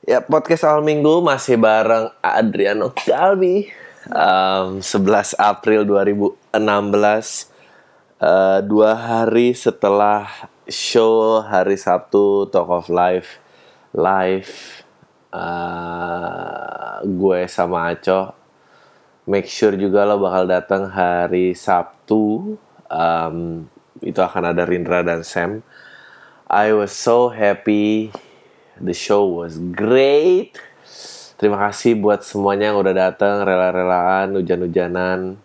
[0.00, 3.68] Ya podcast awal minggu masih bareng Adriano Galbi.
[4.08, 6.56] Um, 11 April 2016
[8.16, 10.24] uh, Dua hari setelah
[10.72, 13.44] show hari Sabtu Talk of Life
[13.92, 14.80] Live
[15.36, 18.32] uh, Gue sama Aco.
[19.28, 22.56] Make sure juga lo bakal datang hari Sabtu.
[22.88, 23.68] Um,
[24.00, 25.60] Itu akan ada Rindra dan Sam.
[26.48, 28.08] I was so happy
[28.80, 30.56] The show was great.
[31.36, 35.40] Terima kasih buat semuanya yang udah datang, rela-relaan, hujan-hujanan.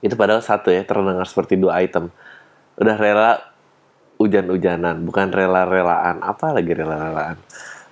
[0.00, 2.08] Itu padahal satu ya, terdengar seperti dua item.
[2.76, 3.40] Udah rela
[4.16, 6.20] hujan-hujanan, bukan rela-relaan.
[6.24, 7.36] Apa lagi rela-relaan?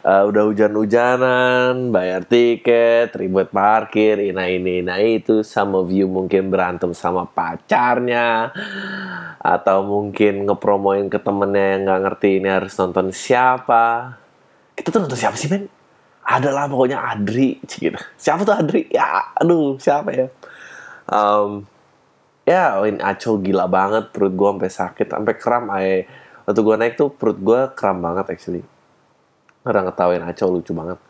[0.04, 5.40] Uh, udah hujan-hujanan, bayar tiket, ribet parkir, ina ini, ina itu.
[5.40, 8.52] Some of you mungkin berantem sama pacarnya.
[9.40, 14.20] Atau mungkin ngepromoin ke temennya yang nggak ngerti ini harus nonton siapa.
[14.84, 15.64] Kita tuh nonton siapa sih, men?
[16.28, 17.96] Adalah pokoknya Adri, gitu.
[18.20, 18.84] Siapa tuh Adri?
[18.92, 20.28] Ya, aduh, siapa ya?
[21.08, 21.64] Um,
[22.44, 24.12] ya, ini Aco gila banget.
[24.12, 25.72] Perut gue sampai sakit, sampai kram.
[25.72, 26.04] Ay,
[26.44, 28.64] waktu gue naik tuh perut gue kram banget actually
[29.64, 31.00] orang ngetawain Aco lucu banget.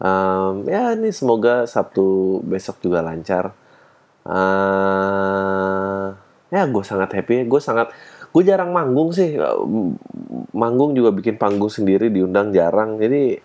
[0.00, 3.54] Um, ya ini semoga Sabtu besok juga lancar.
[4.26, 6.12] Uh,
[6.50, 7.46] ya gue sangat happy.
[7.46, 7.94] Gue sangat
[8.30, 9.38] gue jarang manggung sih.
[10.54, 12.98] Manggung juga bikin panggung sendiri diundang jarang.
[12.98, 13.38] Jadi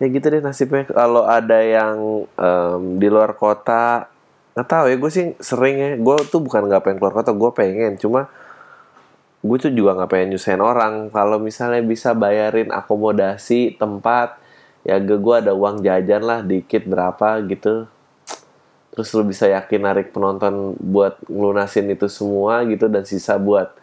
[0.00, 0.88] ya gitu deh nasibnya.
[0.88, 4.08] Kalau ada yang um, di luar kota
[4.52, 5.90] nggak tahu ya gue sih sering ya.
[6.00, 7.30] Gue tuh bukan nggak pengen keluar kota.
[7.32, 8.32] Gue pengen cuma
[9.42, 14.38] gue tuh juga nggak pengen nyusahin orang kalau misalnya bisa bayarin akomodasi tempat
[14.86, 17.90] ya gue ada uang jajan lah dikit berapa gitu
[18.92, 23.74] terus lu bisa yakin narik penonton buat ngelunasin itu semua gitu dan sisa buat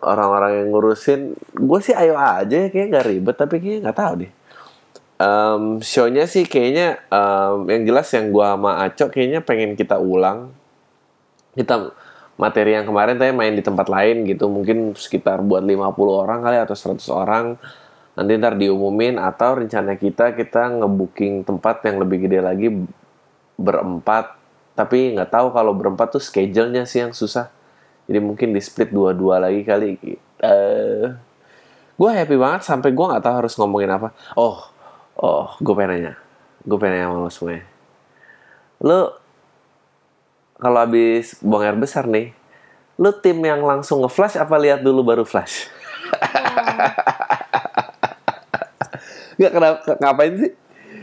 [0.00, 1.20] orang-orang yang ngurusin
[1.52, 4.32] gue sih ayo aja ya kayak nggak ribet tapi kayaknya nggak tahu deh.
[5.22, 10.50] Um, shownya sih kayaknya um, yang jelas yang gue sama Acok kayaknya pengen kita ulang.
[11.52, 11.92] Kita
[12.40, 16.58] materi yang kemarin saya main di tempat lain gitu mungkin sekitar buat 50 orang kali
[16.58, 17.46] atau 100 orang.
[18.12, 22.68] Nanti ntar diumumin atau rencana kita kita ngebooking tempat yang lebih gede lagi
[23.60, 24.36] berempat.
[24.72, 27.61] Tapi nggak tahu kalau berempat tuh schedule-nya sih yang susah
[28.12, 29.96] jadi mungkin di split dua-dua lagi kali
[30.44, 31.08] uh,
[31.96, 34.68] gue happy banget sampai gue nggak tahu harus ngomongin apa oh
[35.16, 36.14] oh gue pengen nanya
[36.68, 37.64] gue pengen nanya sama lo semuanya
[38.84, 39.22] lo
[40.62, 42.30] kalau habis buang air besar nih,
[42.94, 45.66] lu tim yang langsung nge-flash apa lihat dulu baru flash?
[49.42, 50.54] Gak kenapa ngapain sih?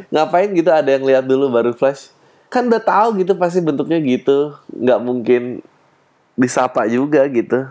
[0.07, 2.15] Ngapain gitu ada yang lihat dulu baru flash?
[2.47, 5.59] Kan udah tahu gitu pasti bentuknya gitu, nggak mungkin
[6.39, 7.67] disapa juga gitu.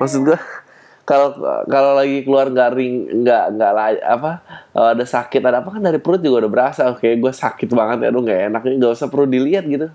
[0.00, 0.40] Maksud gua
[1.10, 1.36] kalau
[1.68, 3.72] kalau lagi keluar garing nggak nggak
[4.08, 4.30] apa
[4.72, 8.06] kalau ada sakit ada apa kan dari perut juga udah berasa oke gue sakit banget
[8.06, 9.90] ya aduh nggak enak nggak usah perlu dilihat gitu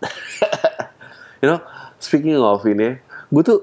[1.40, 1.60] you know,
[2.00, 3.00] speaking of ini,
[3.32, 3.60] gue tuh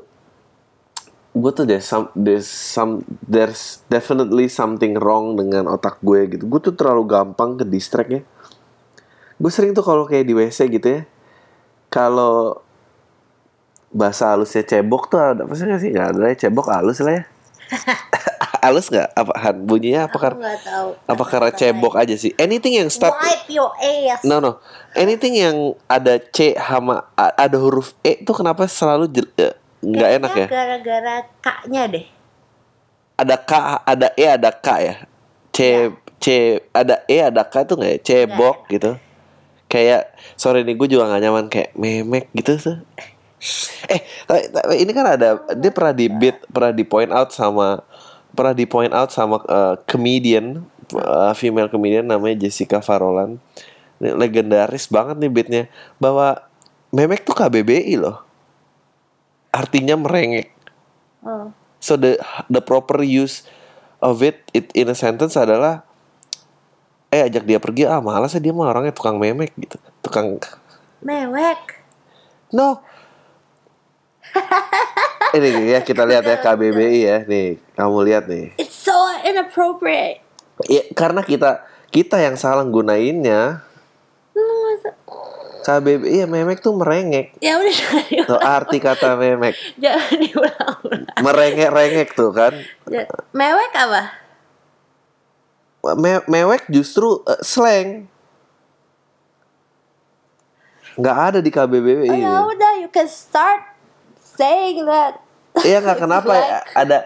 [1.37, 6.43] gue tuh there's some there's some there's definitely something wrong dengan otak gue gitu.
[6.49, 8.21] Gue tuh terlalu gampang ke distract ya.
[9.37, 11.01] Gue sering tuh kalau kayak di WC gitu ya.
[11.93, 12.65] Kalau
[13.97, 15.89] bahasa halusnya cebok tuh ada apa sih nggak sih?
[15.89, 17.23] Gak ada ya cebok halus lah ya.
[18.63, 19.09] halus nggak?
[19.17, 20.53] Apa Han bunyinya apa karena
[21.09, 22.31] apa karena cebok aja sih?
[22.37, 24.21] Anything yang start Wipe your ass.
[24.21, 24.61] No no.
[24.93, 29.09] Anything yang ada C sama ada huruf E tuh kenapa selalu
[29.81, 30.47] nggak enak ya?
[30.49, 32.05] Gara-gara K-nya deh.
[33.17, 34.95] Ada K, ada E, ada K ya.
[35.49, 35.77] C ya.
[36.21, 36.25] C
[36.69, 37.99] ada E, ada K tuh nggak ya?
[38.01, 38.97] Cebok gitu.
[39.67, 42.77] Kayak sore ini gue juga gak nyaman kayak memek gitu tuh.
[43.87, 44.01] Eh,
[44.83, 47.79] ini kan ada dia pernah di beat, pernah di point out sama
[48.33, 53.39] pernah di point out sama uh, comedian uh, female comedian namanya Jessica Farolan.
[53.97, 55.63] Ini legendaris banget nih beatnya
[55.97, 56.43] bahwa
[56.91, 58.21] memek tuh KBBI loh.
[59.53, 60.53] Artinya merengek.
[61.25, 61.49] Oh.
[61.81, 62.15] so the
[62.45, 63.41] the proper use
[63.99, 65.81] of it, it in a sentence adalah
[67.09, 67.87] eh ajak dia pergi.
[67.87, 69.79] Ah malas ya dia mah orangnya tukang memek gitu.
[70.03, 70.37] Tukang
[71.01, 71.79] mewek?
[72.51, 72.86] No
[75.37, 77.17] ini ya kita lihat ya KBBI ya.
[77.27, 78.55] Nih kamu lihat nih.
[78.57, 78.95] It's so
[79.25, 80.23] inappropriate.
[80.65, 83.63] Ya karena kita kita yang salah gunainnya.
[85.67, 87.35] KBBI ya memek tuh merengek.
[87.43, 87.75] Ya udah
[88.31, 89.51] tuh arti kata memek.
[89.75, 91.03] Jangan diulang-ulang.
[91.19, 92.55] Merengek rengek tuh kan.
[93.35, 94.15] Mewek apa?
[95.99, 98.07] Me mewek justru uh, slang.
[100.97, 103.76] Nggak ada di KBBI oh, ya udah you can start
[104.37, 105.19] saying that.
[105.65, 106.45] Iya nggak kenapa like...
[106.45, 106.97] ya ada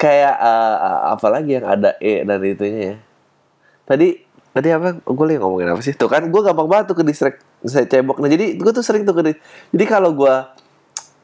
[0.00, 0.76] kayak uh,
[1.16, 2.96] apa lagi yang ada e dan itunya ya.
[3.88, 4.98] tadi tadi apa?
[5.04, 5.94] Gue lagi ngomongin apa sih?
[5.94, 8.18] Tuh kan gue gampang banget tuh ke distract saya cebok.
[8.18, 9.40] Nah jadi gue tuh sering tuh ke di-
[9.76, 10.34] jadi kalau gue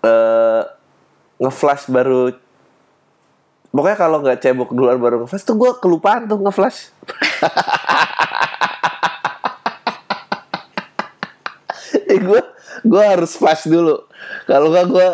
[0.04, 0.62] eh
[1.36, 2.32] ngeflash baru
[3.76, 6.92] pokoknya kalau nggak cebok duluan baru ngeflash tuh gue kelupaan tuh ngeflash.
[12.06, 12.40] Eh gue
[12.82, 14.02] gue harus flash dulu.
[14.44, 15.08] Kalau nggak gue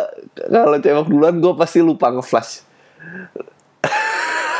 [0.49, 2.64] kalau cebok duluan gue pasti lupa ngeflash.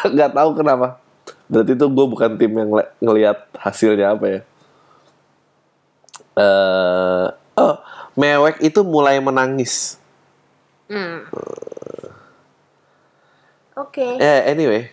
[0.15, 0.99] Nggak tahu kenapa.
[1.47, 4.41] Berarti tuh gue bukan tim yang ngelihat hasilnya apa ya.
[6.33, 7.27] Eh
[7.59, 7.75] oh
[8.19, 9.97] mewek itu mulai menangis.
[10.91, 11.25] Hmm.
[13.79, 14.05] Oke.
[14.21, 14.93] eh anyway.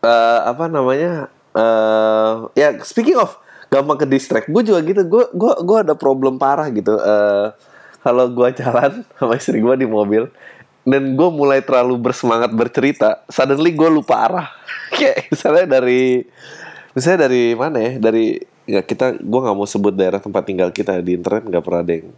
[0.00, 1.28] Eh apa namanya?
[1.52, 3.36] Eh ya speaking of
[3.70, 4.46] gampang ke distract.
[4.50, 5.06] Gue juga gitu.
[5.06, 6.98] Gue gue gue ada problem parah gitu.
[6.98, 7.46] Eh
[8.02, 10.28] kalau gue jalan sama istri gue di mobil
[10.82, 14.48] dan gue mulai terlalu bersemangat bercerita suddenly gue lupa arah.
[14.98, 16.26] Kayak misalnya dari
[16.92, 17.92] misalnya dari mana ya?
[18.02, 18.26] Dari
[18.66, 20.98] ya kita gue nggak mau sebut daerah tempat tinggal kita.
[21.00, 22.10] Di internet nggak pernah ada yang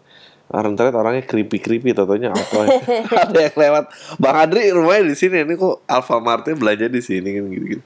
[0.52, 2.72] orang internet orangnya creepy creepy totonya apa ya.
[3.28, 3.84] ada yang lewat.
[4.16, 7.84] Bang Adri rumahnya di sini ini kok Alfamartnya belanja di sini kan gitu gitu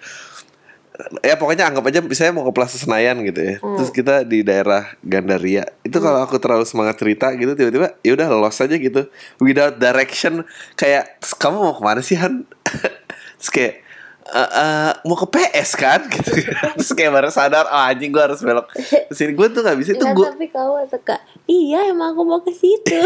[1.21, 3.55] ya pokoknya anggap aja misalnya mau ke Plaza Senayan gitu ya.
[3.61, 5.65] Terus kita di daerah Gandaria.
[5.85, 9.09] Itu kalau aku terlalu semangat cerita gitu tiba-tiba ya udah lost aja gitu.
[9.41, 10.43] Without direction
[10.75, 12.45] kayak "Terus kamu mau ke mana sih Han?
[13.41, 13.75] Terus kayak
[14.29, 16.31] "Eh, eh, mau ke PS kan gitu
[16.73, 18.67] terus kayak baru sadar oh anjing gue harus belok
[19.09, 22.39] sini gue tuh nggak bisa itu Enggak, gue tapi kamu suka iya emang aku mau
[22.39, 22.99] ke situ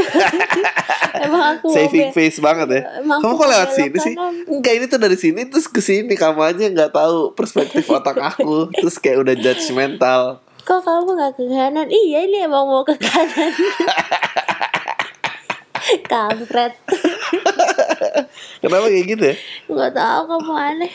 [1.24, 2.82] emang aku mau saving be- face banget ya.
[2.98, 4.14] Emang Kamu kok lewat sini sih?
[4.14, 4.34] kanan.
[4.48, 8.72] Enggak ini tuh dari sini terus ke sini kamu aja nggak tahu perspektif otak aku.
[8.72, 10.22] terus kayak udah judgmental.
[10.60, 13.52] kok kamu nggak ke kanan iya ini emang mau ke kanan
[16.02, 16.72] kampret
[18.60, 19.36] Kenapa kayak gitu ya?
[19.66, 20.92] nggak tahu kamu aneh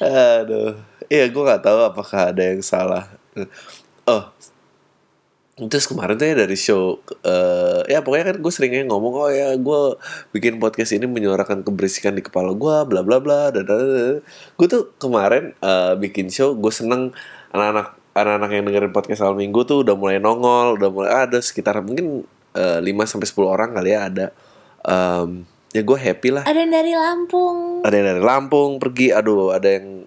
[0.00, 0.78] Aduh.
[1.12, 3.08] Iya gue nggak tahu apakah ada yang salah.
[4.08, 4.24] Oh.
[5.52, 6.96] Terus kemarin tuh ya dari show
[7.28, 9.80] eh ya pokoknya kan gue seringnya ngomong oh ya gue
[10.32, 13.68] bikin podcast ini menyuarakan keberisikan di kepala gue bla bla bla dan
[14.56, 17.12] gue tuh kemarin eh, bikin show gue seneng
[17.52, 21.84] anak-anak anak-anak yang dengerin podcast awal minggu tuh udah mulai nongol udah mulai ada sekitar
[21.84, 22.24] mungkin
[22.56, 24.26] eh, 5 sampai 10 orang kali ya ada
[24.82, 26.44] Em, ya gue happy lah.
[26.44, 27.80] Ada yang dari Lampung.
[27.82, 29.08] Ada yang dari Lampung pergi.
[29.10, 30.04] Aduh ada yang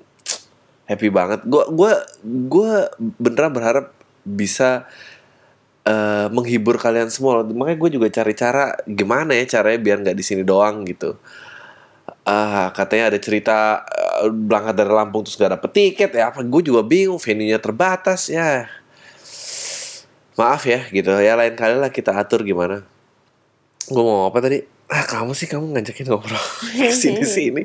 [0.85, 1.41] happy banget.
[1.45, 3.85] Gue gua gua beneran berharap
[4.25, 4.85] bisa
[5.85, 7.41] eh, menghibur kalian semua.
[7.41, 11.17] Makanya gue juga cari cara gimana ya caranya biar nggak di sini doang gitu.
[12.25, 13.81] Ah katanya ada cerita
[14.21, 16.13] eh, berangkat dari Lampung terus gak dapet tiket.
[16.13, 17.17] Ya apa gue juga bingung.
[17.17, 18.69] Venue nya terbatas ya.
[20.38, 21.09] Maaf ya gitu.
[21.17, 22.85] Ya lain kali lah kita atur gimana.
[23.89, 26.46] Gue mau apa tadi ah kamu sih kamu ngajakin ngobrol
[26.78, 27.64] ke sini sini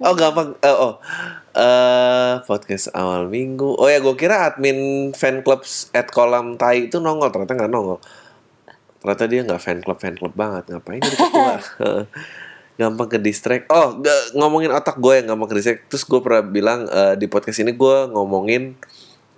[0.00, 0.96] oh gampang Eh, oh
[1.58, 7.02] eh podcast awal minggu oh ya gue kira admin fan club at kolam tai itu
[7.02, 7.98] nongol ternyata nggak nongol
[9.02, 11.56] ternyata dia nggak fan club fan club banget ngapain jadi ketua
[12.78, 13.98] gampang ke distract oh
[14.38, 17.74] ngomongin otak gue yang gampang ke distract terus gue pernah bilang eh, di podcast ini
[17.74, 18.78] gue ngomongin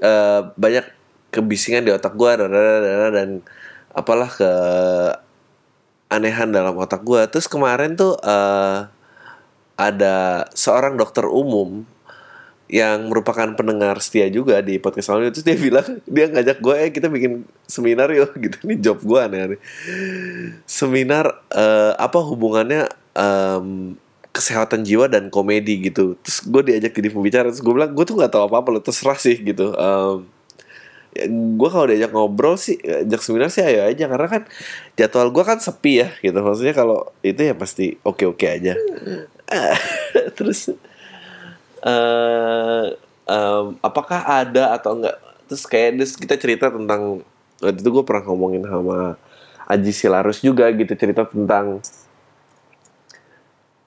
[0.04, 0.84] eh, banyak
[1.32, 2.30] kebisingan di otak gue
[3.16, 3.40] dan
[3.96, 4.50] apalah ke
[6.10, 8.90] anehan dalam otak gue terus kemarin tuh eh,
[9.80, 11.88] ada seorang dokter umum
[12.70, 16.90] yang merupakan pendengar setia juga di podcast awalnya terus dia bilang dia ngajak gue eh
[16.94, 18.30] kita bikin seminar yuk.
[18.44, 18.56] Gitu.
[18.62, 19.60] Ini job gue aneh-aneh.
[20.64, 22.86] Seminar eh, apa hubungannya
[23.18, 23.98] em,
[24.30, 26.14] kesehatan jiwa dan komedi gitu.
[26.22, 27.50] Terus gue diajak jadi pembicara.
[27.50, 29.74] Terus gue bilang gue tuh nggak tahu apa apa lo terserah sih gitu.
[29.74, 30.22] Em,
[31.14, 34.42] ya, gue kalau diajak ngobrol sih ajak seminar sih ayo aja karena kan
[34.94, 36.38] jadwal gue kan sepi ya gitu.
[36.38, 38.74] Maksudnya kalau itu ya pasti oke oke aja.
[40.36, 40.70] Terus
[41.80, 42.86] eh
[43.30, 45.16] em, apakah ada atau enggak?
[45.50, 47.26] Terus kayak terus kita cerita tentang
[47.60, 49.18] waktu itu gue pernah ngomongin sama
[49.70, 51.78] Aji Silarus juga gitu cerita tentang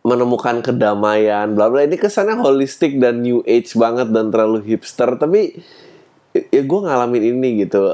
[0.04, 5.64] menemukan kedamaian bla bla ini kesannya holistik dan new age banget dan terlalu hipster tapi
[6.34, 7.94] ya gue ngalamin ini gitu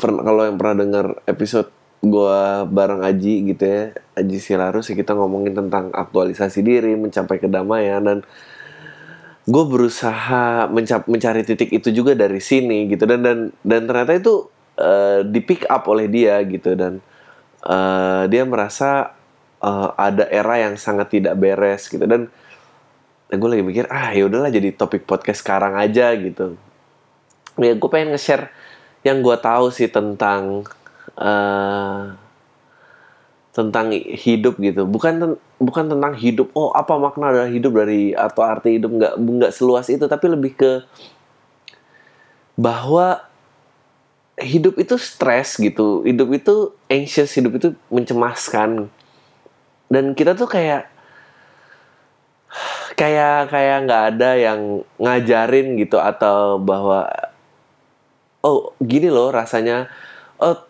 [0.00, 1.68] pernah kalau yang pernah dengar episode
[2.00, 3.82] gue bareng Aji gitu ya
[4.16, 8.18] Aji Silarus ya kita ngomongin tentang aktualisasi diri mencapai kedamaian dan
[9.46, 14.34] gue berusaha mencap mencari titik itu juga dari sini gitu dan dan dan ternyata itu
[14.74, 16.98] eh, di pick up oleh dia gitu dan
[17.62, 19.14] eh, dia merasa
[19.62, 22.28] eh, ada era yang sangat tidak beres gitu dan
[23.34, 26.54] gue lagi mikir ah ya udahlah jadi topik podcast sekarang aja gitu.
[27.58, 28.54] Ya gue pengen nge-share
[29.02, 30.62] yang gue tahu sih tentang
[31.18, 32.02] eh
[33.50, 34.84] tentang hidup gitu.
[34.86, 36.52] Bukan ten- bukan tentang hidup.
[36.54, 40.52] Oh apa makna dari hidup dari atau arti hidup nggak nggak seluas itu tapi lebih
[40.54, 40.72] ke
[42.54, 43.24] bahwa
[44.38, 46.04] hidup itu stres gitu.
[46.04, 46.54] Hidup itu
[46.86, 48.92] anxious hidup itu mencemaskan.
[49.88, 50.95] Dan kita tuh kayak
[52.96, 54.60] kayak kayak nggak ada yang
[54.96, 57.06] ngajarin gitu atau bahwa
[58.40, 59.92] oh gini loh rasanya
[60.40, 60.66] oh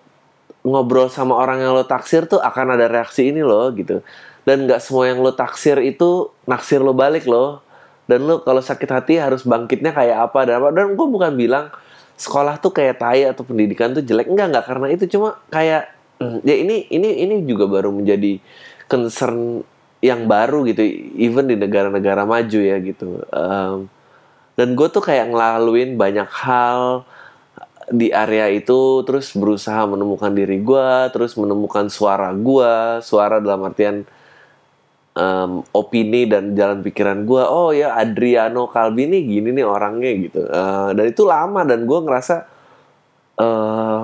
[0.66, 4.02] ngobrol sama orang yang lo taksir tuh akan ada reaksi ini loh gitu.
[4.42, 7.62] Dan nggak semua yang lo taksir itu naksir lo balik loh.
[8.11, 10.75] Dan lo kalau sakit hati harus bangkitnya kayak apa dan apa.
[10.75, 11.71] Dan gue bukan bilang
[12.18, 14.26] sekolah tuh kayak tai atau pendidikan tuh jelek.
[14.26, 15.95] Enggak enggak karena itu cuma kayak
[16.42, 18.42] ya ini ini ini juga baru menjadi
[18.90, 19.62] concern
[20.06, 20.82] yang baru gitu
[21.18, 23.22] even di negara-negara maju ya gitu.
[23.34, 23.90] Em,
[24.56, 27.04] dan gue tuh kayak ngelaluin banyak hal
[27.86, 34.02] di area itu terus berusaha menemukan diri gue terus menemukan suara gue suara dalam artian
[35.14, 40.40] em, opini dan jalan pikiran gue oh ya Adriano Calvini gini nih orangnya gitu.
[40.46, 42.36] Eh, dan itu lama dan gue ngerasa
[43.36, 44.02] eh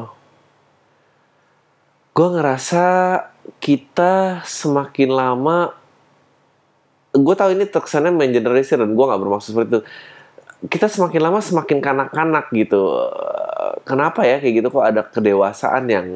[2.12, 2.84] gue ngerasa
[3.56, 5.72] kita semakin lama
[7.12, 9.80] gue tahu ini terkesannya main generasi dan gue nggak bermaksud seperti itu.
[10.62, 12.80] Kita semakin lama semakin kanak-kanak gitu.
[13.84, 16.06] Kenapa ya kayak gitu kok ada kedewasaan yang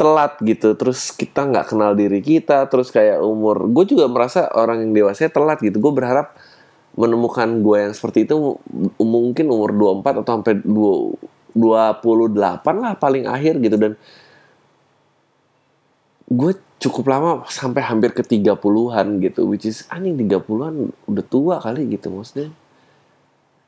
[0.00, 0.72] telat gitu?
[0.78, 3.68] Terus kita nggak kenal diri kita terus kayak umur.
[3.68, 5.76] Gue juga merasa orang yang dewasa telat gitu.
[5.82, 6.32] Gue berharap
[6.94, 8.56] menemukan gue yang seperti itu
[9.02, 12.34] mungkin umur 24 atau sampai 2 28
[12.82, 13.76] lah paling akhir gitu.
[13.76, 13.92] Dan
[16.28, 21.88] gue cukup lama sampai hampir ke 30-an gitu which is anjing 30-an udah tua kali
[21.92, 22.52] gitu maksudnya.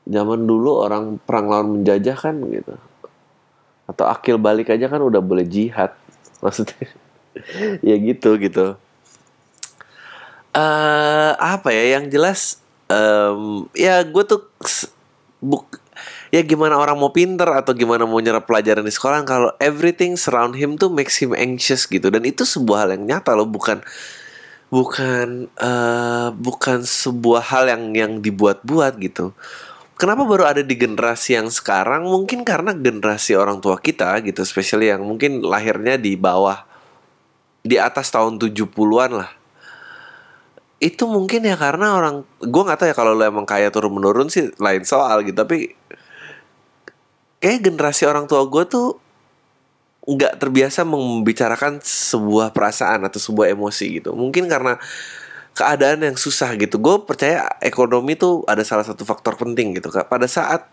[0.07, 2.75] Zaman dulu orang perang lawan menjajah kan gitu.
[3.91, 5.93] Atau akil balik aja kan udah boleh jihad
[6.45, 6.89] maksudnya.
[7.85, 8.77] Ya gitu gitu.
[10.57, 14.41] Eh apa ya yang jelas em, ya gue tuh
[15.43, 15.81] buk
[16.37, 20.53] ya gimana orang mau pinter atau gimana mau nyerap pelajaran di sekolah kalau everything surround
[20.53, 23.81] him tuh makes him anxious gitu dan itu sebuah hal yang nyata loh bukan
[24.69, 29.33] bukan eh bukan sebuah hal yang yang dibuat-buat gitu
[29.97, 32.05] Kenapa baru ada di generasi yang sekarang?
[32.05, 36.69] Mungkin karena generasi orang tua kita gitu, especially yang mungkin lahirnya di bawah
[37.65, 39.33] di atas tahun 70-an lah.
[40.85, 44.29] Itu mungkin ya karena orang gue nggak tahu ya kalau lo emang kaya turun menurun
[44.29, 45.73] sih lain soal gitu, tapi
[47.47, 48.99] kayak generasi orang tua gue tuh
[50.03, 54.19] nggak terbiasa membicarakan sebuah perasaan atau sebuah emosi gitu.
[54.19, 54.83] Mungkin karena
[55.55, 56.83] keadaan yang susah gitu.
[56.83, 60.11] Gue percaya ekonomi tuh ada salah satu faktor penting gitu kak.
[60.11, 60.67] Pada saat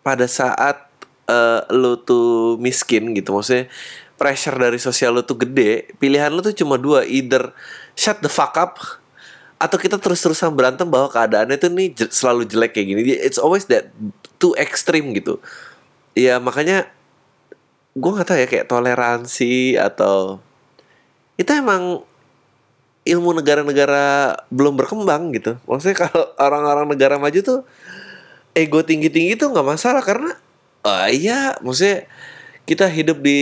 [0.00, 0.88] pada saat
[1.28, 3.68] eh, lo tuh miskin gitu, maksudnya
[4.16, 7.52] pressure dari sosial lo tuh gede, pilihan lo tuh cuma dua, either
[7.92, 8.80] shut the fuck up
[9.60, 13.00] atau kita terus-terusan berantem bahwa keadaannya tuh nih selalu jelek kayak gini.
[13.20, 13.92] It's always that
[14.36, 15.40] too extreme gitu.
[16.14, 16.88] Ya makanya
[17.94, 20.42] gue nggak tahu ya kayak toleransi atau
[21.38, 22.02] itu emang
[23.04, 25.60] ilmu negara-negara belum berkembang gitu.
[25.68, 27.60] Maksudnya kalau orang-orang negara maju tuh
[28.56, 30.38] ego tinggi-tinggi tuh nggak masalah karena
[30.86, 32.08] ah iya, maksudnya
[32.64, 33.40] kita hidup di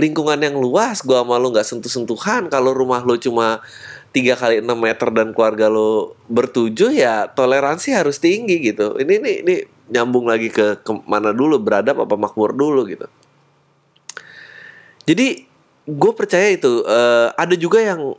[0.00, 2.48] lingkungan yang luas, gua sama lu nggak sentuh-sentuhan.
[2.50, 3.62] Kalau rumah lu cuma
[4.12, 8.98] tiga kali 6 meter dan keluarga lu bertujuh ya toleransi harus tinggi gitu.
[8.98, 9.54] Ini ini ini
[9.92, 13.04] nyambung lagi ke, ke mana dulu beradab apa makmur dulu gitu.
[15.04, 15.44] Jadi
[15.82, 18.16] gue percaya itu eh, ada juga yang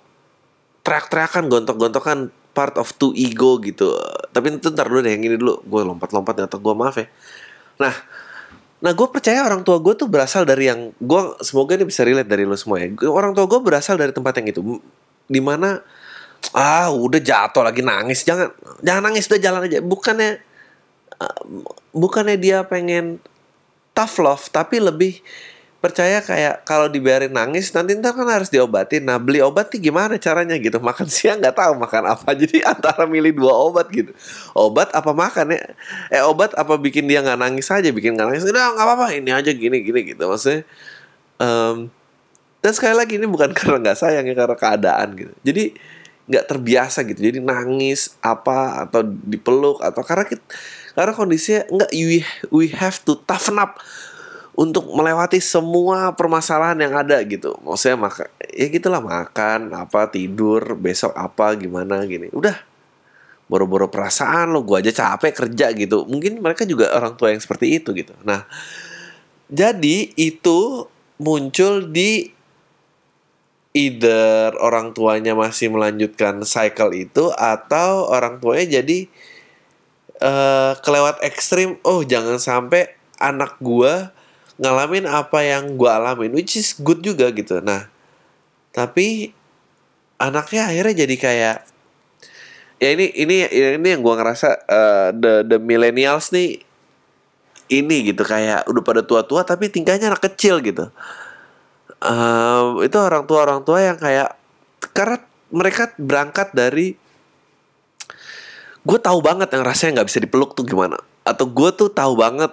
[0.84, 2.20] teriak-teriakan gontok-gontokan
[2.54, 3.98] part of two ego gitu.
[4.30, 7.08] Tapi itu ntar dulu deh yang ini dulu gue lompat-lompat atau gue maaf ya.
[7.82, 7.96] Nah
[8.84, 12.28] nah gue percaya orang tua gue tuh berasal dari yang gue semoga ini bisa relate
[12.30, 12.92] dari lo semua ya.
[13.10, 14.62] Orang tua gue berasal dari tempat yang itu.
[15.26, 15.80] Di mana
[16.52, 18.52] ah udah jatuh lagi nangis jangan
[18.84, 19.80] jangan nangis udah jalan aja.
[19.80, 20.53] Bukannya uh,
[21.94, 23.20] bukannya dia pengen
[23.94, 25.22] tough love tapi lebih
[25.84, 29.04] percaya kayak kalau dibiarin nangis nanti ntar kan harus diobatin.
[29.04, 30.80] Nah beli obat nih gimana caranya gitu?
[30.80, 32.32] Makan siang nggak tahu makan apa.
[32.32, 34.16] Jadi antara milih dua obat gitu.
[34.56, 35.76] Obat apa makan ya?
[36.08, 37.92] Eh obat apa bikin dia nggak nangis aja?
[37.92, 38.48] Bikin nggak nangis?
[38.48, 39.06] Udah nggak apa-apa.
[39.20, 40.24] Ini aja gini gini gitu.
[40.24, 40.64] Maksudnya
[41.44, 41.92] em,
[42.64, 45.34] dan sekali lagi ini bukan karena nggak sayang ya karena keadaan gitu.
[45.44, 45.64] Jadi
[46.32, 47.20] nggak terbiasa gitu.
[47.20, 50.48] Jadi nangis apa atau dipeluk atau karena kita,
[50.94, 52.22] karena kondisinya nggak we,
[52.54, 53.82] we have to toughen up
[54.54, 57.58] untuk melewati semua permasalahan yang ada gitu.
[57.66, 62.30] Maksudnya makan ya gitulah makan, apa tidur, besok apa gimana gini.
[62.30, 62.56] Udah.
[63.44, 66.08] Boro-boro perasaan lo, gua aja capek kerja gitu.
[66.08, 68.16] Mungkin mereka juga orang tua yang seperti itu gitu.
[68.24, 68.48] Nah,
[69.52, 70.88] jadi itu
[71.22, 72.32] muncul di
[73.74, 79.10] either orang tuanya masih melanjutkan cycle itu atau orang tuanya jadi
[80.22, 84.14] eh kelewat ekstrim oh jangan sampai anak gua
[84.62, 87.62] ngalamin apa yang gua alamin which is good juga gitu.
[87.62, 87.90] Nah
[88.74, 89.34] tapi
[90.22, 91.58] anaknya akhirnya jadi kayak
[92.78, 93.36] ya ini ini
[93.82, 96.62] ini yang gua ngerasa eh, the the millennials nih
[97.72, 100.94] ini gitu kayak udah pada tua-tua tapi tingkahnya anak kecil gitu.
[102.04, 104.36] Em, itu orang tua orang tua yang kayak
[104.92, 105.18] karena
[105.54, 107.00] mereka berangkat dari
[108.84, 111.00] gue tahu banget yang rasanya nggak bisa dipeluk tuh gimana.
[111.24, 112.52] Atau gue tuh tahu banget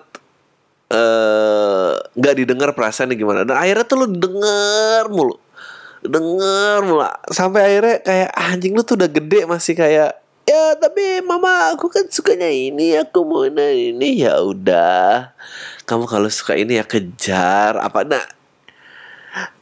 [0.90, 3.46] eh nggak didengar perasaannya gimana.
[3.46, 5.36] Dan akhirnya tuh lu denger mulu.
[6.02, 7.02] Denger mulu.
[7.30, 10.18] Sampai akhirnya kayak "Ah, anjing lu tuh udah gede masih kayak
[10.50, 15.34] ya tapi mama aku kan sukanya ini aku mau ini ya udah.
[15.86, 17.78] Kamu kalau suka ini ya kejar.
[17.78, 18.39] Apa nah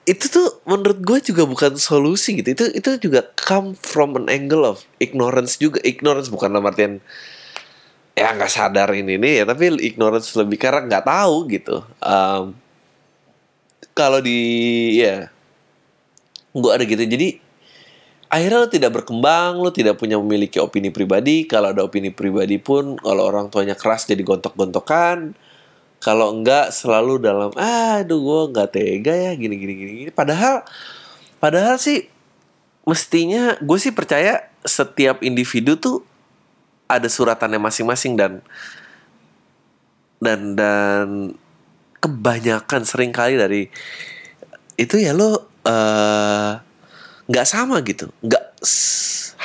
[0.09, 2.57] itu tuh menurut gue juga bukan solusi gitu.
[2.57, 5.85] Itu itu juga come from an angle of ignorance juga.
[5.85, 7.05] Ignorance bukan dalam artian
[8.17, 11.85] ya nggak sadar ini nih ya tapi ignorance lebih karena nggak tahu gitu.
[12.01, 12.57] Em,
[13.93, 14.41] kalau di
[14.97, 15.29] ya
[16.57, 17.05] gue ada gitu.
[17.05, 17.29] Jadi
[18.33, 21.45] akhirnya lo tidak berkembang lo tidak punya memiliki opini pribadi.
[21.45, 25.37] Kalau ada opini pribadi pun kalau orang tuanya keras jadi gontok-gontokan
[25.99, 30.11] kalau enggak selalu dalam aduh gue nggak tega ya gini gini gini gini.
[30.15, 30.63] Padahal
[31.43, 32.07] padahal sih
[32.87, 36.07] mestinya gue sih percaya setiap individu tuh
[36.89, 38.33] ada suratannya masing-masing dan
[40.19, 41.07] dan dan
[41.99, 43.67] kebanyakan sering kali dari
[44.79, 46.53] itu ya lo eh,
[47.29, 48.09] nggak sama gitu.
[48.23, 48.45] Nggak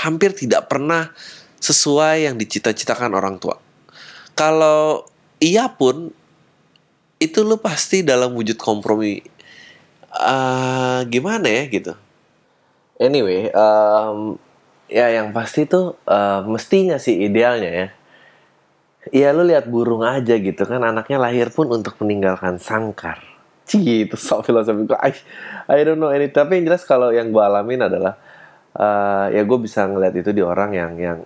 [0.05, 1.11] hampir tidak pernah
[1.59, 3.57] sesuai yang dicita-citakan orang tua.
[4.33, 5.07] Kalau
[5.39, 6.11] iya pun
[7.23, 9.23] itu lo pasti dalam wujud kompromi
[10.13, 11.93] eh gimana ya gitu
[13.01, 14.37] anyway em,
[14.91, 17.87] ya yang pasti tuh eh, mestinya sih idealnya ya
[19.11, 23.19] Iya lu lihat burung aja gitu kan anaknya lahir pun untuk meninggalkan sangkar.
[23.67, 24.95] Cih itu so filosofi gue.
[24.95, 25.11] I,
[25.67, 26.31] I don't know any.
[26.31, 28.15] Tapi yang jelas kalau yang gue alamin adalah
[28.79, 31.19] eh, ya gue bisa ngeliat itu di orang yang yang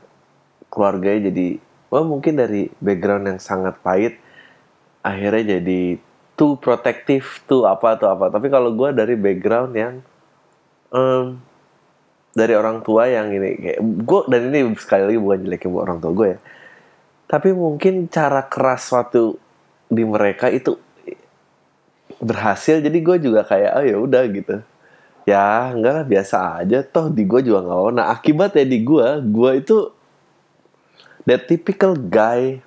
[0.74, 1.62] keluarganya jadi
[1.94, 4.20] wah mungkin dari background yang sangat pahit
[5.08, 5.96] akhirnya jadi
[6.38, 8.28] too protektif tuh apa tuh apa.
[8.30, 9.94] Tapi kalau gue dari background yang
[10.92, 11.40] em,
[12.36, 16.00] dari orang tua yang ini kayak gue dan ini sekali lagi bukan jelekin buat orang
[16.04, 16.40] tua gue ya.
[17.28, 19.36] Tapi mungkin cara keras suatu
[19.88, 20.78] di mereka itu
[22.22, 24.56] berhasil jadi gue juga kayak oh ya udah gitu.
[25.28, 27.90] Ya enggak lah biasa aja toh di gue juga nggak mau.
[27.90, 29.78] Nah akibatnya di gue gue itu
[31.28, 32.62] that typical guy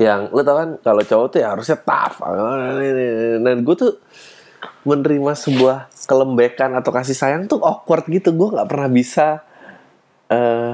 [0.00, 2.16] yang lo tau kan kalau cowok tuh ya harusnya tough.
[3.44, 3.92] Dan gue tuh
[4.82, 8.32] menerima sebuah kelembekan atau kasih sayang tuh awkward gitu.
[8.32, 9.44] Gue nggak pernah bisa
[10.32, 10.72] eh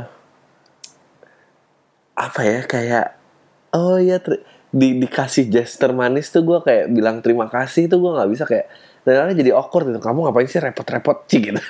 [2.19, 3.07] apa ya kayak
[3.75, 4.19] oh ya
[4.69, 8.67] di dikasih gesture manis tuh gue kayak bilang terima kasih tuh gue nggak bisa kayak
[9.07, 10.05] dan jadi awkward gitu.
[10.05, 11.25] Kamu ngapain sih repot-repot?
[11.33, 11.61] Sih gitu.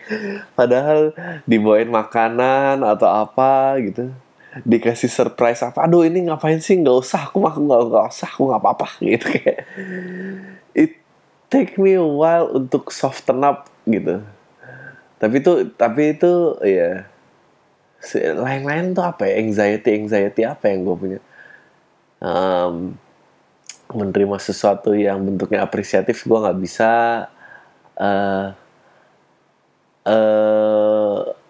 [0.58, 1.16] Padahal
[1.48, 4.12] dibawain makanan atau apa gitu
[4.60, 6.76] dikasih surprise apa aduh ini ngapain sih?
[6.76, 9.58] Nggak usah aku mah nggak nggak usah aku nggak apa-apa gitu kayak.
[10.76, 10.92] It
[11.48, 14.20] take me a while untuk soften up gitu.
[15.16, 17.08] Tapi itu tapi itu ya
[18.02, 19.40] si- lain-lain tuh apa ya?
[19.40, 21.20] Anxiety anxiety apa yang gue punya?
[22.22, 22.94] Em,
[23.92, 26.90] menerima sesuatu yang bentuknya apresiatif gue nggak bisa
[28.00, 28.46] eh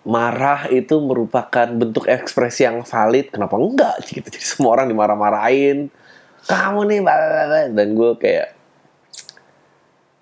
[0.02, 5.88] marah itu merupakan bentuk ekspresi yang valid kenapa enggak gitu jadi semua orang dimarah-marahin
[6.46, 7.60] kamu nih bla, bla, bla.
[7.70, 8.48] dan gue kayak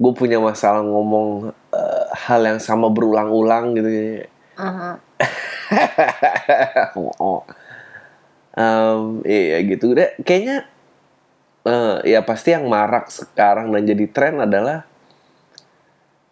[0.01, 3.89] gue punya masalah ngomong eh, hal yang sama berulang-ulang gitu
[4.61, 5.01] Aha.
[7.21, 7.41] oh.
[8.51, 10.11] Em, iya gitu deh.
[10.27, 10.67] Kayaknya
[11.65, 14.90] eh, ya pasti yang marak sekarang dan jadi tren adalah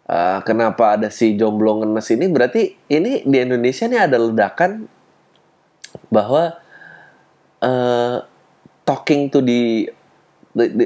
[0.09, 2.25] eh, kenapa ada si jomblo ngenes ini?
[2.27, 4.89] Berarti ini di Indonesia nih ada ledakan
[6.09, 6.57] bahwa
[7.61, 8.17] eh,
[8.89, 9.85] talking to di,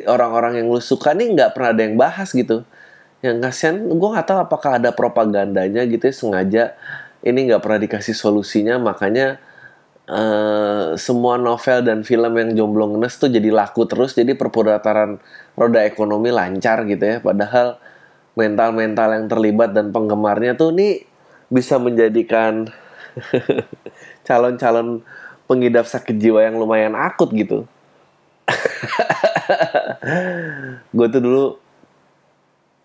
[0.03, 2.67] orang-orang yang lu suka nih nggak pernah ada yang bahas gitu.
[3.23, 6.63] Yang kasihan gue nggak tahu apakah ada propagandanya gitu ya sengaja
[7.23, 8.75] ini nggak pernah dikasih solusinya.
[8.83, 9.39] Makanya
[10.11, 14.11] eh, semua novel dan film yang jomblo ngenes tuh jadi laku terus.
[14.11, 15.23] Jadi perputaran
[15.55, 17.17] roda ekonomi lancar gitu ya.
[17.23, 17.79] Padahal
[18.33, 21.05] mental-mental yang terlibat dan penggemarnya tuh nih
[21.53, 22.65] bisa menjadikan
[24.27, 25.05] calon-calon
[25.45, 27.69] pengidap sakit jiwa yang lumayan akut gitu.
[30.97, 31.45] Gue tuh dulu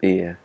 [0.04, 0.36] iya.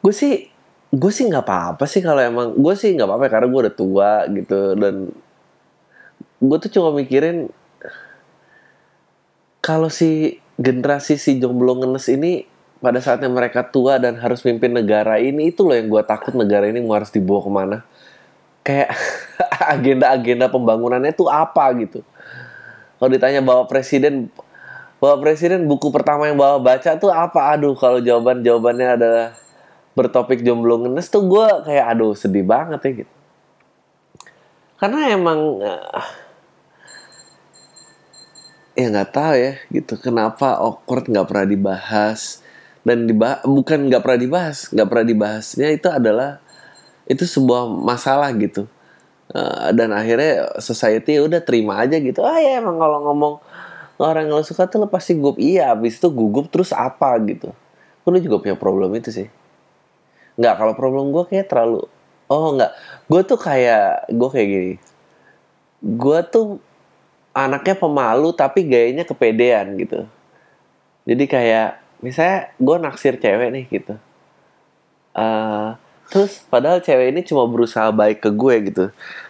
[0.00, 0.48] Gue sih
[0.96, 4.12] gue sih nggak apa-apa sih kalau emang gue sih nggak apa-apa karena gue udah tua
[4.32, 5.10] gitu dan
[6.40, 7.50] gue tuh cuma mikirin
[9.60, 15.16] kalau si generasi si jomblo ngenes ini pada saatnya mereka tua dan harus mimpin negara
[15.16, 17.76] ini itu loh yang gue takut negara ini mau harus dibawa ke mana.
[18.60, 18.90] Kayak
[19.74, 22.04] agenda-agenda pembangunannya tuh apa gitu.
[22.96, 24.28] Kalau ditanya bawa presiden
[24.96, 27.52] bawa presiden buku pertama yang bawa baca tuh apa?
[27.56, 29.26] Aduh kalau jawaban jawabannya adalah
[29.96, 33.14] bertopik jomblo ngenes tuh gue kayak aduh sedih banget ya gitu.
[34.76, 36.08] Karena emang eh,
[38.76, 42.44] ya nggak tahu ya gitu kenapa awkward nggak pernah dibahas
[42.86, 44.58] dan dibahas bukan nggak pernah dibahas.
[44.70, 46.38] Nggak pernah dibahasnya itu adalah
[47.10, 48.70] itu sebuah masalah gitu.
[49.34, 52.22] Eh, dan akhirnya society udah terima aja gitu.
[52.22, 53.34] Ah ya emang kalau ngomong
[53.98, 57.50] orang yang lo suka tuh lo pasti gugup iya abis itu gugup terus apa gitu.
[58.06, 59.26] Lu juga punya problem itu sih.
[60.38, 61.90] Nggak kalau problem gue kayak terlalu
[62.30, 62.70] oh nggak.
[63.10, 64.74] Gue tuh kayak gue kayak gini.
[65.82, 66.62] Gue tuh
[67.34, 70.06] anaknya pemalu tapi gayanya kepedean gitu.
[71.02, 73.94] Jadi kayak misalnya gue naksir cewek nih gitu.
[75.16, 75.68] Eh,
[76.06, 78.84] terus padahal cewek ini cuma berusaha baik ke gue gitu.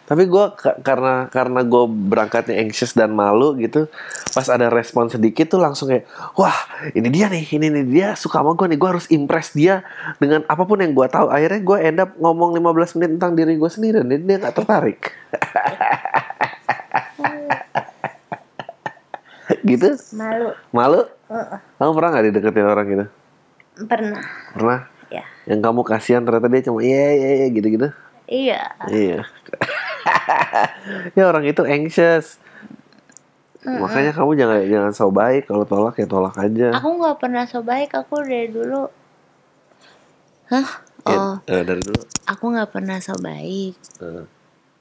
[0.06, 3.90] Tapi gue ka- karena karena gue berangkatnya anxious dan malu gitu
[4.30, 6.06] pas ada respon sedikit tuh langsung kayak
[6.38, 6.54] wah
[6.94, 9.82] ini dia nih ini nih dia suka sama gue nih gue harus impress dia
[10.22, 11.26] dengan apa pun yang gue tahu.
[11.26, 15.00] Akhirnya gue end up ngomong 15 menit tentang diri gue sendiri dan dia nggak tertarik
[19.68, 20.48] gitu Malu.
[20.70, 21.58] malu Heeh.
[21.76, 23.06] kamu pernah nggak dideketin orang gitu
[23.84, 24.22] Pernah.
[24.52, 25.22] pernah Ya.
[25.44, 27.88] yang kamu kasihan ternyata dia cuma iya iya iya gitu gitu
[28.26, 28.60] Iya.
[28.88, 29.18] iya
[31.16, 32.42] ya orang itu anxious
[33.62, 37.58] makanya kamu jangan jangan so baik kalau tolak ya tolak aja Aku nggak pernah so
[37.60, 37.90] baik.
[37.92, 38.86] Aku dari dulu.
[40.46, 40.68] Hah?
[41.02, 43.74] Oh, Ya, eh, dari dulu aku nggak pernah so baik.
[43.98, 44.22] Eh,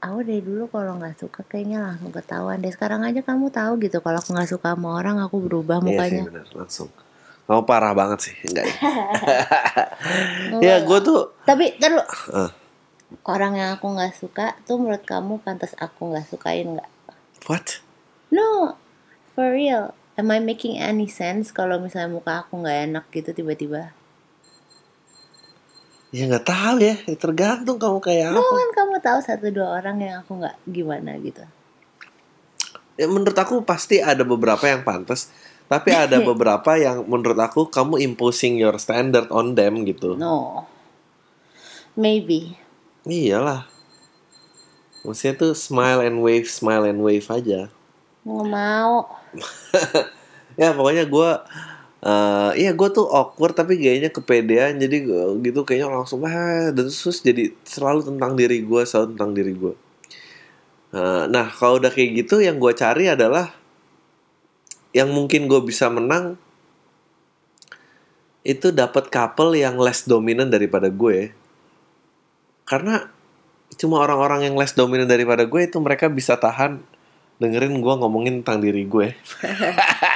[0.06, 2.70] Aku dari dulu kalau nggak suka kayaknya langsung ketahuan deh.
[2.70, 6.22] Sekarang aja kamu tahu gitu kalau aku nggak suka sama orang aku berubah iya sih
[6.22, 6.24] mukanya.
[6.30, 6.90] benar langsung
[7.46, 8.78] kamu parah banget sih enggak ya
[10.66, 12.02] ya gue tuh Tapi terus
[12.34, 12.50] eh,
[13.26, 16.90] orang yang aku nggak suka tuh menurut kamu pantas aku nggak sukain nggak?
[17.50, 17.82] what
[18.34, 18.76] No,
[19.38, 19.94] for real.
[20.18, 23.94] Am I making any sense kalau misalnya muka aku nggak enak gitu tiba-tiba?
[26.16, 30.00] Ya nggak tahu ya Ya tergantung kamu kayak apa kan kamu tahu satu dua orang
[30.00, 31.44] yang aku nggak gimana gitu.
[32.96, 35.28] ya, menurut aku pasti ada beberapa yang pantas
[35.68, 40.64] tapi ada beberapa yang menurut aku kamu imposing your standard on them gitu No,
[41.94, 42.56] maybe.
[43.04, 43.68] iyalah
[45.04, 47.68] maksudnya tuh smile and wave smile and wave aja
[48.26, 49.06] Nggak mau.
[50.58, 51.30] ya pokoknya gue
[52.06, 54.78] eh iya gue tuh awkward tapi gayanya kepedean.
[54.78, 54.98] Jadi
[55.42, 59.74] gitu kayaknya langsung ah dan terus jadi selalu tentang diri gue selalu tentang diri gue
[60.96, 63.52] Eh, nah kalau udah kayak gitu yang gue cari adalah
[64.96, 66.40] yang mungkin gue bisa menang
[68.48, 71.36] itu dapat couple yang less dominan daripada gue
[72.64, 73.12] karena
[73.76, 76.80] cuma orang-orang yang less dominan daripada gue itu mereka bisa tahan
[77.44, 79.12] dengerin gue ngomongin tentang diri gue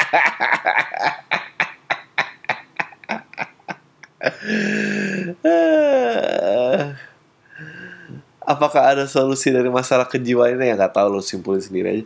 [8.49, 12.05] Apakah ada solusi dari masalah kejiwaan ini ya nggak tahu lo simpulin sendiri aja.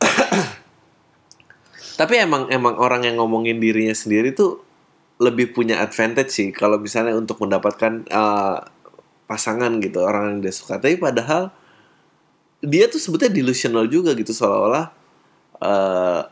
[2.00, 4.64] Tapi emang emang orang yang ngomongin dirinya sendiri tuh
[5.22, 8.58] lebih punya advantage sih kalau misalnya untuk mendapatkan eh,
[9.26, 10.78] pasangan gitu orang yang dia suka.
[10.78, 11.50] Tapi padahal
[12.64, 14.86] dia tuh sebetulnya delusional juga gitu seolah-olah
[15.60, 16.22] eh,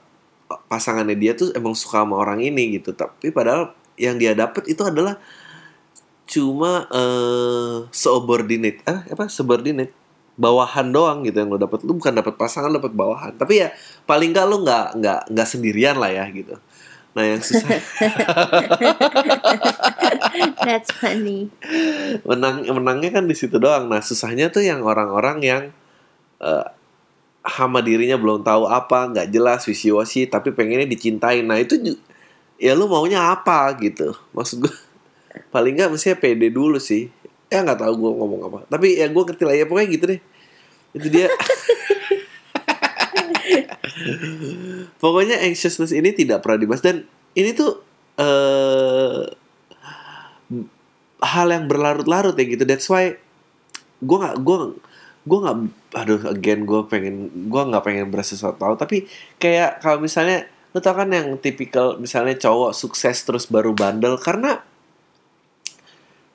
[0.70, 2.94] pasangannya dia tuh emang suka sama orang ini gitu.
[2.94, 5.18] Tapi padahal yang dia dapat itu adalah
[6.28, 8.81] cuma eh subordinate.
[8.88, 9.28] Ah apa?
[9.28, 9.92] Subordinate.
[10.33, 13.37] Bawahan doang gitu yang lo dapat lu bukan dapat pasangan dapat bawahan.
[13.37, 13.68] Tapi ya
[14.09, 16.57] paling nggak lo nggak nggak nggak sendirian lah ya gitu.
[17.12, 17.68] Nah yang susah.
[20.64, 21.52] That's funny.
[22.24, 23.92] menang menangnya kan di situ doang.
[23.92, 25.62] Nah susahnya tuh yang orang-orang yang
[26.40, 26.66] eh
[27.42, 31.98] hama dirinya belum tahu apa nggak jelas visi wasi tapi pengennya dicintain nah itu
[32.62, 34.14] ya lu maunya apa gitu?
[34.31, 34.70] Maksud gue
[35.55, 37.11] paling nggak mestinya pede dulu sih.
[37.51, 38.59] Ya nggak tahu gue ngomong apa.
[38.70, 39.66] Tapi ya gue ngerti lah ya.
[39.66, 40.20] Pokoknya gitu deh.
[40.94, 41.27] Itu dia.
[45.03, 46.87] Pokoknya anxiousness ini tidak pernah dibahas.
[46.87, 47.03] Dan
[47.35, 47.83] ini tuh
[48.22, 49.27] eh
[51.22, 52.62] hal yang berlarut-larut ya gitu.
[52.62, 53.18] That's why
[54.03, 54.57] gue nggak gue
[55.22, 55.59] gue nggak
[55.94, 59.07] aduh again gue pengen gue nggak pengen berasa tau tapi
[59.38, 64.64] kayak kalau misalnya lu tau kan yang tipikal misalnya cowok sukses terus baru bandel karena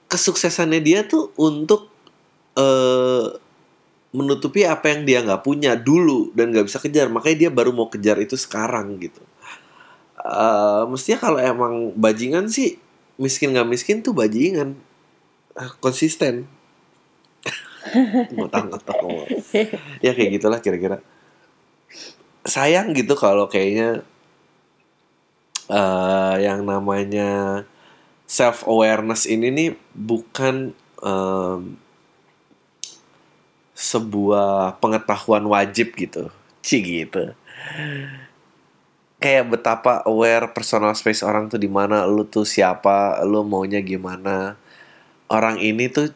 [0.08, 1.92] kesuksesannya dia tuh untuk
[2.58, 3.28] eh
[4.16, 7.12] menutupi apa yang dia nggak punya dulu dan nggak bisa kejar.
[7.12, 9.22] Makanya dia baru mau kejar itu sekarang gitu.
[10.18, 12.80] Eh mestinya kalau emang bajingan sih
[13.22, 14.80] miskin nggak miskin tuh bajingan.
[15.54, 16.50] Ah, konsisten.
[18.36, 19.30] Ngotak-ngotak ngomong.
[20.06, 20.98] ya kayak gitulah kira-kira.
[22.48, 24.08] Sayang gitu kalau kayaknya
[25.68, 27.64] eh yang namanya
[28.28, 31.60] self awareness ini nih bukan em,
[33.78, 36.34] sebuah pengetahuan wajib gitu.
[36.66, 37.38] Ci gitu.
[39.18, 44.58] Kayak betapa aware personal space orang tuh di mana lu tuh siapa lu maunya gimana.
[45.30, 46.10] Orang ini tuh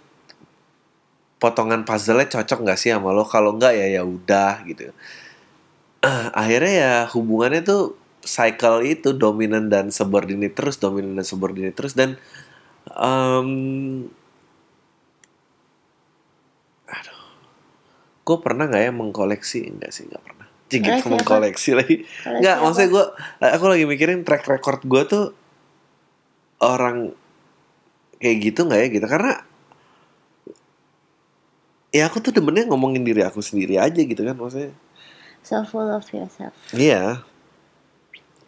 [1.42, 3.26] potongan puzzle-nya cocok nggak sih sama lo?
[3.26, 4.94] Kalau nggak ya ya udah gitu.
[6.02, 11.98] Ah, akhirnya ya hubungannya tuh cycle itu dominan dan subordinate terus dominan dan subordinate terus
[11.98, 12.18] dan
[12.90, 13.50] em
[16.86, 17.22] aduh
[18.22, 19.60] gue pernah nggak ya mengkoleksi?
[19.68, 20.48] Enggak sih nggak pernah.
[20.72, 21.12] Gitu, apa?
[21.20, 21.96] mengkoleksi lagi.
[22.24, 23.06] Nggak maksudnya gue
[23.44, 25.26] aku lagi mikirin track record gue tuh
[26.64, 27.12] orang
[28.24, 29.08] kayak gitu nggak ya gitu.
[29.10, 29.34] Karena
[31.92, 34.72] ya aku tuh demennya ngomongin diri aku sendiri aja gitu kan maksudnya.
[35.44, 36.56] So full of yourself.
[36.72, 37.28] Iya.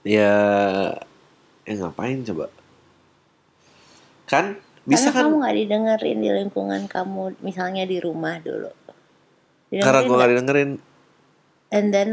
[0.03, 0.35] Ya,
[1.63, 2.51] ya ngapain coba?
[4.27, 5.39] Kan bisa karena kamu kan?
[5.39, 8.67] nggak didengerin di lingkungan kamu misalnya di rumah dulu
[9.79, 10.19] Karena Didengerin gue nggak?
[10.19, 10.69] gak didengerin.
[11.71, 12.09] and then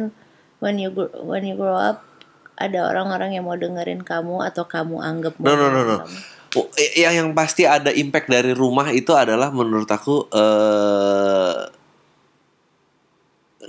[0.63, 2.07] when you grow, when you grow up
[2.55, 5.97] ada orang-orang yang mau dengerin kamu atau kamu anggap No, no, no, no.
[6.07, 6.19] kamu.
[6.51, 11.59] Oh, yang yang pasti ada impact dari rumah itu adalah menurut aku eh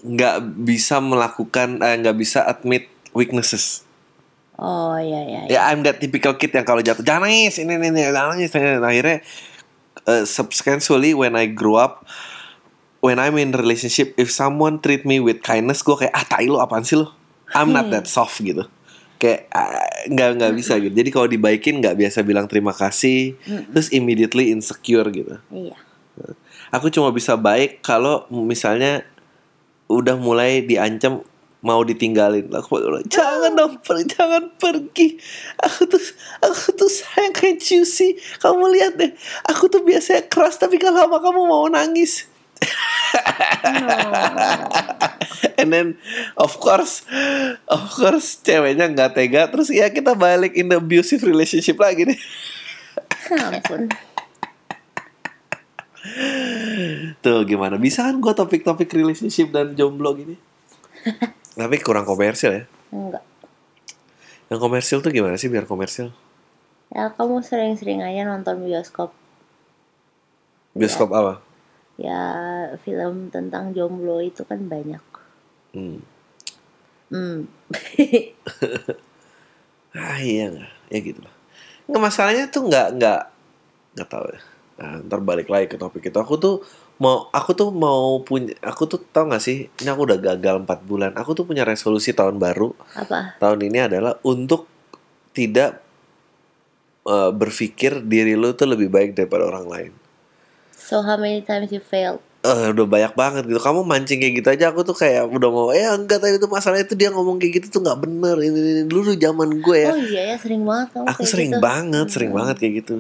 [0.01, 3.85] nggak bisa melakukan eh, nggak bisa admit weaknesses.
[4.61, 5.57] Oh iya iya iya.
[5.57, 8.53] Ya I'm that typical kid yang kalau jatuh jangan nangis ini ini ini jangan nangis.
[8.53, 9.17] Ini." akhirnya
[10.05, 12.05] uh, subsequently when I grow up
[13.01, 16.61] when I'm in relationship if someone treat me with kindness gue kayak ah tai lu
[16.61, 17.09] apaan sih lu?
[17.51, 18.63] I'm not that soft gitu.
[19.19, 20.93] Kayak ah, nggak nggak bisa gitu.
[20.93, 23.35] Jadi kalau dibaikin nggak biasa bilang terima kasih
[23.73, 25.35] terus immediately insecure gitu.
[25.51, 25.75] Iya.
[26.71, 29.03] Aku cuma bisa baik kalau misalnya
[29.91, 31.27] udah mulai diancam
[31.61, 32.49] mau ditinggalin.
[32.57, 35.17] Aku bilang, jangan dong pergi jangan pergi.
[35.61, 36.01] Aku tuh
[36.41, 38.17] aku tuh sayang kayak juicy.
[38.41, 39.13] Kamu lihat deh
[39.45, 42.27] aku tuh biasanya keras tapi kalau lama kamu mau nangis.
[45.61, 45.87] And then
[46.37, 47.05] of course
[47.69, 49.45] of course ceweknya nggak tega.
[49.49, 52.19] Terus ya kita balik in the abusive relationship lagi deh
[53.37, 53.85] ampun.
[57.21, 57.77] Tuh gimana?
[57.77, 60.33] Bisa kan gue topik-topik relationship dan jomblo gini
[61.55, 62.63] Tapi kurang komersil ya?
[62.91, 63.23] Enggak.
[64.51, 66.11] Yang komersil tuh gimana sih biar komersil?
[66.91, 69.15] Ya kamu sering-sering aja nonton bioskop.
[70.75, 71.51] Bioskop apa?
[72.01, 72.23] ya
[72.81, 75.03] film tentang jomblo itu kan banyak.
[75.77, 76.01] Hmm.
[77.13, 77.45] hmm.
[79.91, 80.71] Ah iya nggak?
[80.87, 81.35] Ya gitu lah.
[81.91, 83.21] Nggak masalahnya tuh nggak nggak
[83.99, 84.39] nggak tahu ya.
[84.79, 86.15] Nah, Ntar balik lagi ke topik itu.
[86.15, 86.63] Aku tuh
[87.01, 90.85] mau Aku tuh mau punya Aku tuh tau gak sih Ini aku udah gagal 4
[90.85, 91.11] bulan.
[91.17, 92.71] Aku tuh punya resolusi tahun baru.
[92.93, 93.41] Apa?
[93.41, 94.69] Tahun ini adalah untuk
[95.33, 95.71] Tidak
[97.09, 99.91] eh, Berpikir diri lu tuh lebih baik daripada orang lain.
[100.77, 102.21] So how many times you failed?
[102.41, 103.61] Eh udah banyak banget gitu.
[103.61, 106.81] Kamu mancing kayak gitu aja aku tuh kayak udah mau eh enggak tadi itu masalah
[106.81, 108.35] itu dia ngomong kayak gitu tuh nggak bener.
[108.41, 109.91] Ini, ini dulu zaman gue ya.
[109.93, 111.61] Oh iya ya sering banget kamu aku sering gitu.
[111.61, 112.95] banget sering banget kayak gitu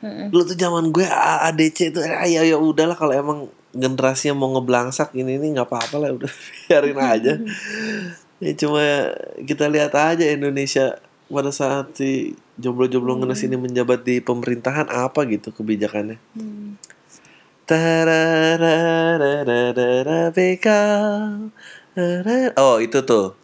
[0.00, 0.32] Mm-mm.
[0.32, 3.38] dulu tuh zaman gue ADC itu ah, ya ya udahlah kalau emang
[3.70, 6.30] generasinya mau ngeblangsak ini ini nggak apa-apa lah udah
[6.66, 7.34] biarin aja.
[8.40, 8.82] Ya cuma
[9.44, 10.98] kita lihat aja Indonesia
[11.30, 16.18] pada saat si jomblo-jomblo ngenes ini menjabat di pemerintahan apa gitu kebijakannya.
[16.34, 16.74] Hmm.
[20.34, 20.66] BK.
[22.58, 23.38] Oh itu tuh.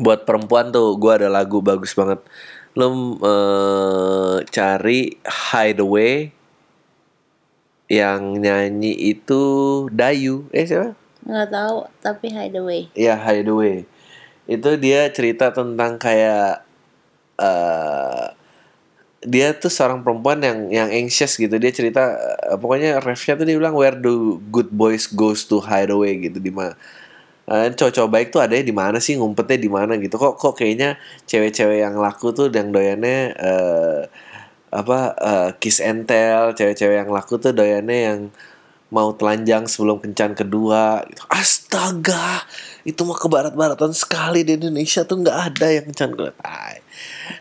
[0.00, 2.24] Buat perempuan tuh gue ada lagu bagus banget
[2.74, 2.88] lo
[3.22, 6.34] eh, cari Hideaway
[7.86, 9.42] yang nyanyi itu
[9.92, 10.50] Dayu.
[10.50, 10.98] Eh siapa?
[11.24, 12.90] Nggak tahu tapi hideaway.
[12.92, 13.88] Ya Hideaway.
[14.44, 16.66] Itu dia cerita tentang kayak
[17.40, 18.26] eh
[19.24, 21.56] dia tuh seorang perempuan yang yang anxious gitu.
[21.56, 22.18] Dia cerita
[22.50, 26.18] eh, pokoknya refnya tuh dia bilang where do good boys goes to hideaway?
[26.20, 26.76] gitu di mana
[27.44, 29.20] Eh, cowok-cowok baik tuh adanya di mana sih?
[29.20, 30.16] Ngumpetnya di mana gitu.
[30.16, 30.96] Kok kok kayaknya
[31.28, 34.00] cewek-cewek yang laku tuh yang doyannya eh
[34.72, 36.56] apa eh, kiss and tell.
[36.56, 38.20] Cewek-cewek yang laku tuh doyannya yang
[38.94, 41.26] mau telanjang sebelum kencan kedua gitu.
[41.26, 42.46] astaga!
[42.86, 46.30] Itu mah kebarat-baratan sekali di Indonesia tuh nggak ada yang kencan kedua.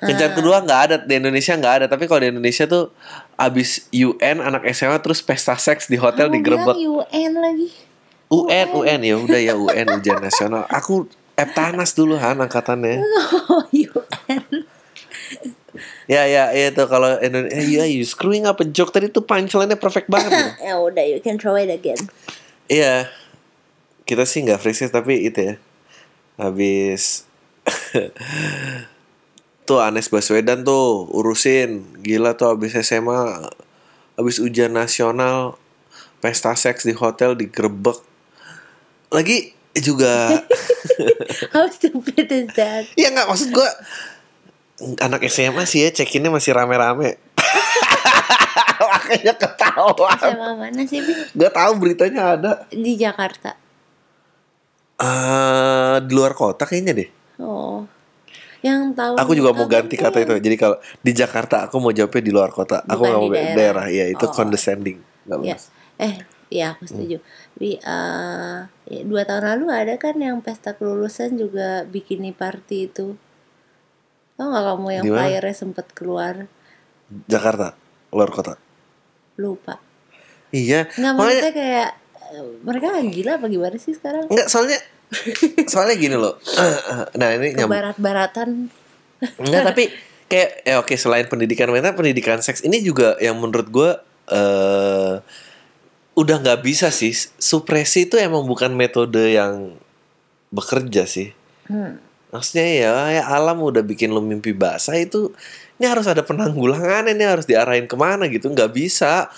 [0.01, 1.85] Kencan kedua nggak ada di Indonesia nggak ada.
[1.87, 2.89] Tapi kalau di Indonesia tuh
[3.37, 7.92] abis UN anak SMA terus pesta seks di hotel Kamu digerebek bilang UN lagi.
[8.33, 13.01] UN UN ya udah ya UN ujian nasional aku Eptanas dulu Han angkatannya
[13.49, 14.65] Oh, UN.
[16.05, 19.77] ya ya ya tuh kalau Indonesia ya you screwing up a joke tadi tuh punchline-nya
[19.77, 20.51] perfect banget gitu.
[20.69, 21.97] ya udah, you can throw it again.
[22.69, 23.09] Iya.
[24.05, 25.55] Kita sih nggak freeze tapi itu ya.
[26.37, 27.25] Habis
[29.67, 33.49] tuh Anies Baswedan tuh urusin gila tuh habis SMA
[34.19, 35.57] habis ujian nasional
[36.21, 37.97] pesta seks di hotel digerebek
[39.13, 39.37] lagi
[39.75, 40.41] juga
[41.53, 42.85] How stupid is that?
[42.93, 43.69] ya nggak maksud gua
[44.99, 47.15] anak SMA sih ya cekinnya masih rame-rame
[48.83, 51.13] makanya ketawa Sama mana sih, Bi?
[51.31, 53.55] Gak tahu beritanya ada Di Jakarta.
[54.95, 57.83] eh di luar kota kayaknya deh Oh.
[58.61, 60.37] Yang tahu Aku juga mau ganti kata itu.
[60.37, 62.79] Jadi kalau di Jakarta aku mau jawabnya di luar kota.
[62.79, 63.55] Aku Bukan nggak mau daerah.
[63.57, 63.85] daerah.
[63.89, 64.31] ya itu Oh.
[64.31, 65.01] condescending.
[65.25, 65.43] Nggak Ya.
[65.51, 65.63] bagus.
[65.97, 66.13] Eh,
[66.53, 67.17] iya aku setuju.
[67.57, 73.17] Bi, eh, ya, dua tahun lalu ada kan yang pesta kelulusan juga bikini party itu.
[74.37, 76.45] Tau gak kamu yang flyernya sempet keluar?
[77.25, 77.73] Jakarta,
[78.13, 78.53] luar kota.
[79.41, 79.81] Lupa.
[80.53, 80.85] Iya.
[80.93, 81.89] Nggak Makanya maksudnya kayak
[82.33, 84.29] eh, mereka gila apa gimana sih sekarang?
[84.29, 84.79] nggak soalnya
[85.71, 86.37] soalnya gini loh.
[87.19, 87.69] nah ini nyam.
[87.69, 88.49] Barat-baratan.
[89.41, 89.83] Enggak tapi
[90.29, 93.91] kayak ya oke selain pendidikan wanita pendidikan seks ini juga yang menurut gue
[94.33, 95.15] eh
[96.13, 97.13] udah nggak bisa sih.
[97.37, 99.77] Supresi itu emang bukan metode yang
[100.53, 101.33] bekerja sih.
[101.63, 102.01] Hmm.
[102.33, 105.31] maksudnya ya, ya alam udah bikin lo mimpi basah itu
[105.77, 108.49] ini harus ada penanggulangan ini harus diarahin ke mana gitu.
[108.49, 109.29] Nggak bisa.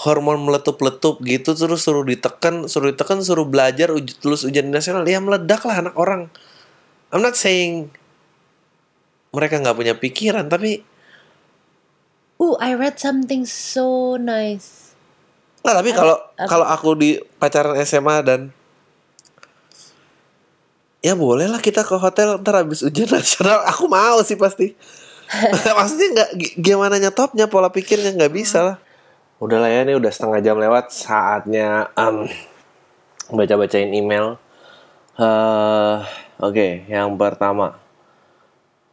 [0.00, 5.04] Hormon meletup-letup gitu terus suruh ditekan suruh ditekan suruh belajar uji tulus ujian nasional.
[5.04, 6.32] Ya meledak lah anak orang.
[7.12, 7.92] I'm not saying
[9.34, 10.86] mereka nggak punya pikiran tapi
[12.40, 14.89] Uh, I read something so nice.
[15.60, 16.48] Nggak tapi kalau apa?
[16.48, 18.40] kalau aku di pacaran SMA dan
[21.00, 23.64] ya boleh lah kita ke hotel ntar habis ujian nasional.
[23.68, 24.72] Aku mau sih pasti.
[25.78, 28.12] Maksudnya nggak gi- gimana nyetopnya pola pikirnya?
[28.16, 28.76] Nggak bisa lah.
[29.40, 30.92] Udah lah ya ini udah setengah jam lewat.
[30.92, 32.28] Saatnya em,
[33.32, 34.36] baca bacain email.
[35.16, 35.96] Eh
[36.40, 37.80] oke yang pertama.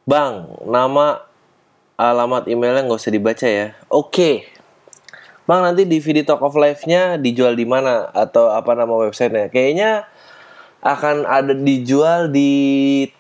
[0.07, 1.19] Bang nama
[1.99, 3.75] alamat emailnya nggak usah dibaca ya.
[3.91, 4.56] Oke
[5.47, 9.47] Bang nanti DVD Talk of Life-nya dijual di mana atau apa nama websitenya?
[9.47, 10.03] Kayaknya
[10.83, 12.51] akan ada dijual di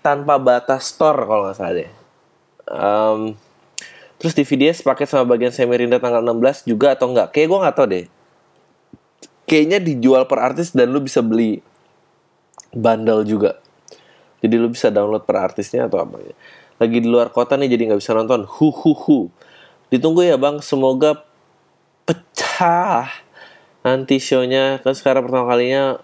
[0.03, 1.91] tanpa batas store kalau nggak salah deh.
[2.67, 3.19] Em,
[4.19, 7.31] terus DVD-nya sepaket sama bagian Semirinda tanggal 16 juga atau enggak?
[7.31, 8.05] Kayak gue nggak tahu deh.
[9.47, 11.63] Kayaknya dijual per artis dan lu bisa beli
[12.75, 13.55] bundle juga.
[14.43, 16.35] Jadi lu bisa download per artisnya atau apa ya.
[16.77, 18.43] Lagi di luar kota nih jadi nggak bisa nonton.
[18.43, 19.17] Hu hu hu.
[19.87, 20.59] Ditunggu ya bang.
[20.59, 21.26] Semoga
[22.07, 23.11] pecah.
[23.83, 25.99] Nanti shownya kan sekarang pertama kalinya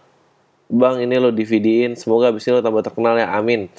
[0.67, 3.71] bang ini lo DVD-in semoga abis ini lo tambah terkenal ya amin.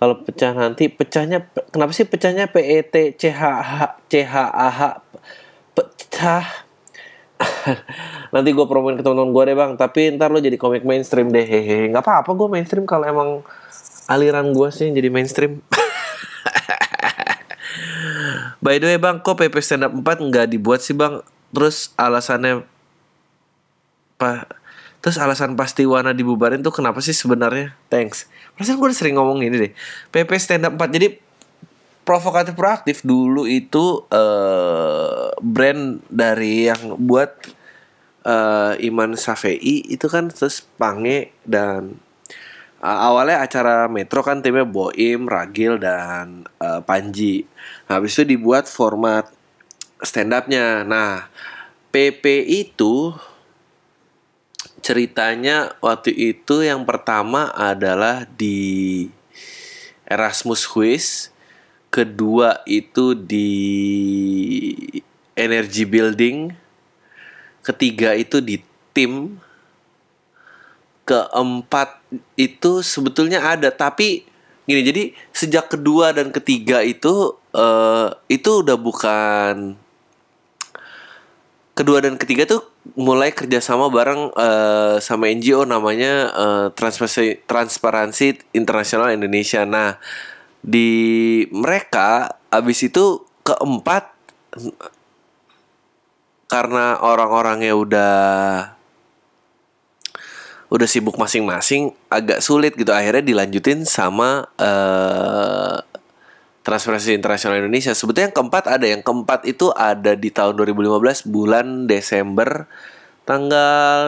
[0.00, 3.72] Kalau pecah nanti pecahnya kenapa sih pecahnya P E T C H H
[4.08, 4.80] C H A H?
[5.76, 6.44] Pecah.
[8.36, 9.72] Nanti gue promoin ke teman-teman gue deh bang.
[9.76, 11.44] Tapi ntar lo jadi komik mainstream deh.
[11.44, 13.44] Hehehe nggak apa-apa gue mainstream kalau emang
[14.08, 15.60] aliran gue sih jadi mainstream.
[18.64, 21.24] By the way bang, kok PP stand up 4 nggak dibuat sih bang?
[21.50, 22.62] Terus alasannya
[24.16, 24.46] pa,
[25.00, 27.72] Terus alasan pasti Wana dibubarin tuh kenapa sih sebenarnya?
[27.88, 28.28] Thanks.
[28.52, 29.72] Perasaan gue udah sering ngomong ini deh.
[30.12, 31.16] PP stand up 4 jadi
[32.04, 37.32] provokatif proaktif dulu itu eh brand dari yang buat
[38.28, 39.56] eh Iman Safei
[39.88, 41.96] itu kan terus Pange dan
[42.80, 47.44] Uh, awalnya acara Metro kan timnya Boim, Ragil dan uh, Panji.
[47.92, 49.28] Habis itu dibuat format
[50.04, 50.82] stand up-nya.
[50.84, 51.28] Nah,
[51.90, 53.14] PP itu
[54.80, 59.08] ceritanya waktu itu yang pertama adalah di
[60.08, 61.30] Erasmus Quiz,
[61.92, 63.52] kedua itu di
[65.36, 66.50] Energy Building,
[67.62, 68.58] ketiga itu di
[68.90, 69.38] tim,
[71.10, 71.98] keempat
[72.38, 74.22] itu sebetulnya ada tapi
[74.62, 75.02] gini jadi
[75.34, 79.74] sejak kedua dan ketiga itu eh itu udah bukan
[81.80, 82.60] kedua dan ketiga tuh
[82.92, 86.28] mulai kerjasama bareng eh, sama NGO namanya
[86.76, 89.64] Transparency Transparansi Internasional Indonesia.
[89.64, 89.96] Nah
[90.60, 94.12] di mereka abis itu keempat
[96.52, 98.18] karena orang-orangnya udah
[100.70, 105.89] udah sibuk masing-masing agak sulit gitu akhirnya dilanjutin sama eh
[106.60, 107.96] Transparency Internasional Indonesia.
[107.96, 112.68] Sebetulnya yang keempat ada yang keempat itu ada di tahun 2015 bulan Desember
[113.24, 114.04] tanggal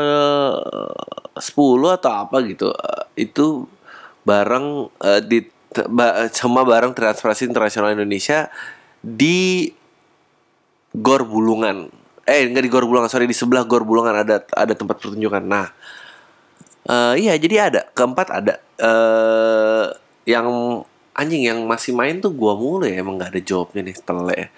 [1.37, 2.69] 10 atau apa gitu.
[2.69, 3.65] Eh, itu
[4.29, 5.39] bareng eh, di
[6.37, 8.53] sama bareng Transparency Internasional Indonesia
[9.01, 9.73] di
[10.93, 11.89] Gor Bulungan.
[12.29, 15.41] Eh enggak di Gor Bulungan, sorry di sebelah Gor Bulungan ada ada tempat pertunjukan.
[15.41, 15.73] Nah,
[16.85, 19.87] eh iya jadi ada keempat ada eh
[20.29, 20.47] yang
[21.13, 24.49] anjing yang masih main tuh gua mulu ya emang nggak ada jawabnya nih tele ya.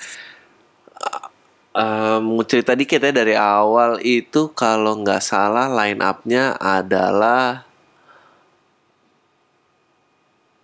[1.74, 7.66] Um, cerita dikit ya dari awal itu kalau nggak salah line up-nya adalah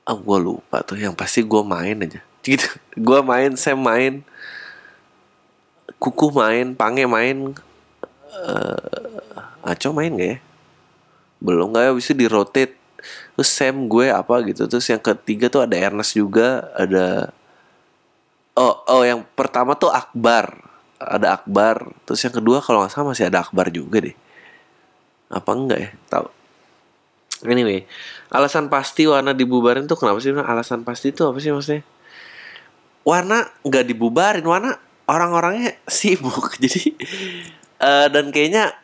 [0.06, 2.22] ah gue lupa tuh yang pasti gue main aja.
[2.46, 2.66] Gitu.
[2.96, 4.24] Gue main saya main
[6.00, 7.52] kuku main pange main
[8.32, 9.20] eh
[9.60, 10.38] aco main gak ya?
[11.40, 12.79] Belum nggak ya bisa di rotate
[13.40, 14.68] terus Sam gue apa gitu.
[14.68, 17.32] Terus yang ketiga tuh ada Ernest juga ada
[18.52, 20.60] oh oh yang pertama tuh Akbar.
[21.00, 21.88] Ada Akbar.
[22.04, 24.12] Terus yang kedua kalau nggak salah masih ada Akbar juga deh.
[25.32, 25.90] Apa enggak ya?
[26.12, 26.28] Tahu
[27.48, 27.88] anyway
[28.28, 30.36] alasan pasti warna dibubarin tuh kenapa sih?
[30.36, 31.82] Alasan pasti itu apa sih maksudnya?
[33.02, 34.76] Warna nggak dibubarin warna
[35.08, 36.54] orang-orangnya sibuk.
[36.60, 36.94] Jadi
[37.80, 38.76] eh, dan kayaknya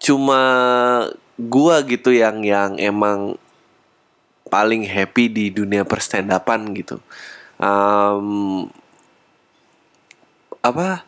[0.00, 0.40] cuma
[1.36, 3.36] gua gitu yang yang emang
[4.54, 7.02] paling happy di dunia perstandapan gitu.
[7.58, 8.70] Em,
[10.62, 11.02] apa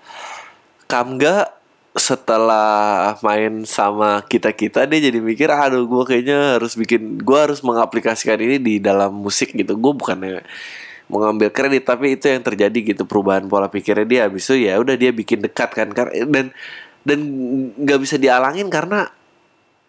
[0.90, 1.54] Kamga
[1.96, 7.64] setelah main sama kita kita dia jadi mikir aduh gue kayaknya harus bikin gue harus
[7.64, 9.78] mengaplikasikan ini di dalam musik gitu.
[9.78, 10.42] Gue bukannya
[11.06, 14.20] mengambil kredit tapi itu yang terjadi gitu perubahan pola pikirnya dia.
[14.26, 16.50] Habis itu ya udah dia bikin dekat kan dan
[17.06, 17.18] dan
[17.78, 19.06] nggak bisa dialangin karena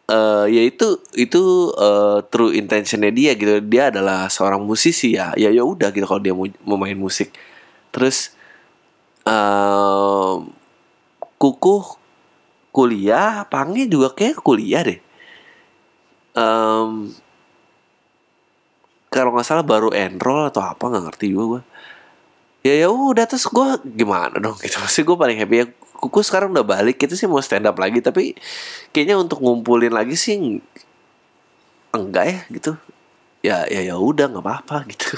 [0.07, 1.43] eh ya itu itu
[1.75, 3.59] eh, true intentionnya dia gitu.
[3.63, 5.35] Dia adalah seorang musisi ya.
[5.35, 7.31] Ya ya udah gitu kalau dia mau, mau main musik.
[7.91, 8.31] Terus
[9.27, 10.47] em,
[11.41, 11.75] kuku
[12.71, 14.99] kuliah pange juga kayak kuliah deh.
[16.37, 17.11] Em,
[19.11, 21.61] kalau nggak salah baru enroll atau apa nggak ngerti juga gue
[22.67, 24.77] ya ya udah terus gue gimana dong gitu.
[24.83, 25.65] Masih gue paling happy ya
[25.97, 28.37] kuku sekarang udah balik kita sih mau stand up lagi tapi
[28.93, 30.61] kayaknya untuk ngumpulin lagi sih
[31.91, 32.71] enggak ya gitu.
[33.41, 35.09] Ya ya ya udah nggak apa-apa gitu.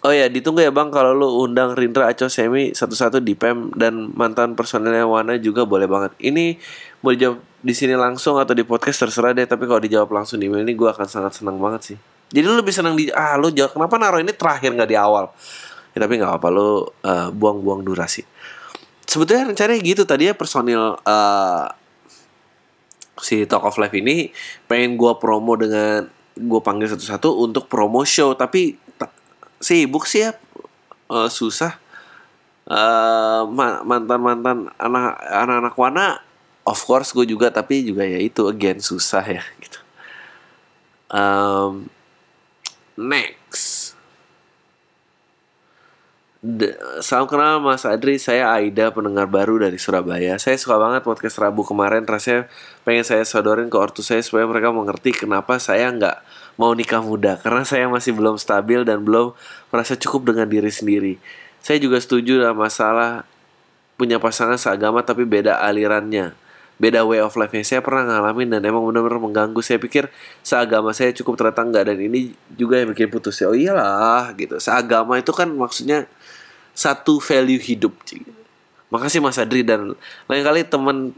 [0.00, 4.08] Oh ya ditunggu ya bang kalau lu undang Rindra Aco Semi satu-satu di Pem dan
[4.16, 6.16] mantan personelnya Wana juga boleh banget.
[6.16, 6.56] Ini
[7.04, 10.48] boleh jawab di sini langsung atau di podcast terserah deh tapi kalau dijawab langsung di
[10.48, 11.96] email ini gue akan sangat senang banget sih.
[12.32, 15.28] Jadi lu lebih senang di ah lu jawab kenapa naruh ini terakhir nggak di awal?
[15.92, 18.24] Ya, tapi nggak apa lu eh, buang-buang durasi
[19.10, 20.02] sebetulnya rencananya gitu.
[20.06, 21.66] Tadi ya personil eh,
[23.18, 24.30] si Talk of Life ini
[24.70, 26.06] pengen gua promo dengan
[26.38, 28.32] gue panggil satu-satu untuk promo show.
[28.38, 29.12] Tapi ta-
[29.58, 30.32] sibuk sih ya.
[31.10, 31.74] Eh, susah.
[32.70, 36.06] Eh, ma- mantan-mantan anak anak-anak wana
[36.62, 37.50] of course gue juga.
[37.50, 39.82] Tapi juga ya itu again susah ya gitu.
[41.10, 41.90] Em,
[42.94, 43.79] next
[46.40, 46.72] D-
[47.04, 50.40] Salam kenal Mas Adri, saya Aida, pendengar baru dari Surabaya.
[50.40, 52.48] Saya suka banget podcast Rabu kemarin, rasanya
[52.80, 56.16] pengen saya sodorin ke ortu saya supaya mereka mengerti kenapa saya nggak
[56.56, 57.36] mau nikah muda.
[57.36, 59.36] Karena saya masih belum stabil dan belum
[59.68, 61.20] merasa cukup dengan diri sendiri.
[61.60, 63.28] Saya juga setuju dalam masalah
[64.00, 66.32] punya pasangan seagama tapi beda alirannya.
[66.80, 67.60] Beda way of life-nya.
[67.60, 69.60] Saya pernah ngalamin dan emang benar-benar mengganggu.
[69.60, 70.08] Saya pikir
[70.40, 73.52] seagama saya cukup ternyata enggak dan ini juga yang bikin putus ya.
[73.52, 74.56] Oh iyalah gitu.
[74.56, 76.08] Seagama itu kan maksudnya
[76.74, 77.94] satu value hidup.
[78.90, 79.94] Makasih Mas Adri dan
[80.26, 81.14] lain kali temen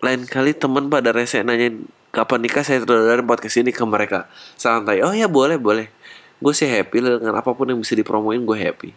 [0.00, 2.64] lain kali temen pada rese nanyain kapan nikah?
[2.64, 4.30] Saya terdodorin podcast ini ke mereka.
[4.56, 5.92] Santai oh ya boleh boleh.
[6.40, 8.90] Gue sih happy dengan apa pun yang bisa dipromoin gue happy.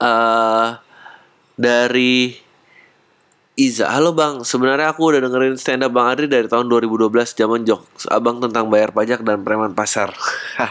[0.00, 0.68] Eh
[1.60, 2.40] dari
[3.60, 4.40] Iza, halo bang.
[4.40, 8.72] Sebenarnya aku udah dengerin stand up Bang Adri dari tahun 2012 zaman jokes abang tentang
[8.72, 10.16] bayar pajak dan preman pasar.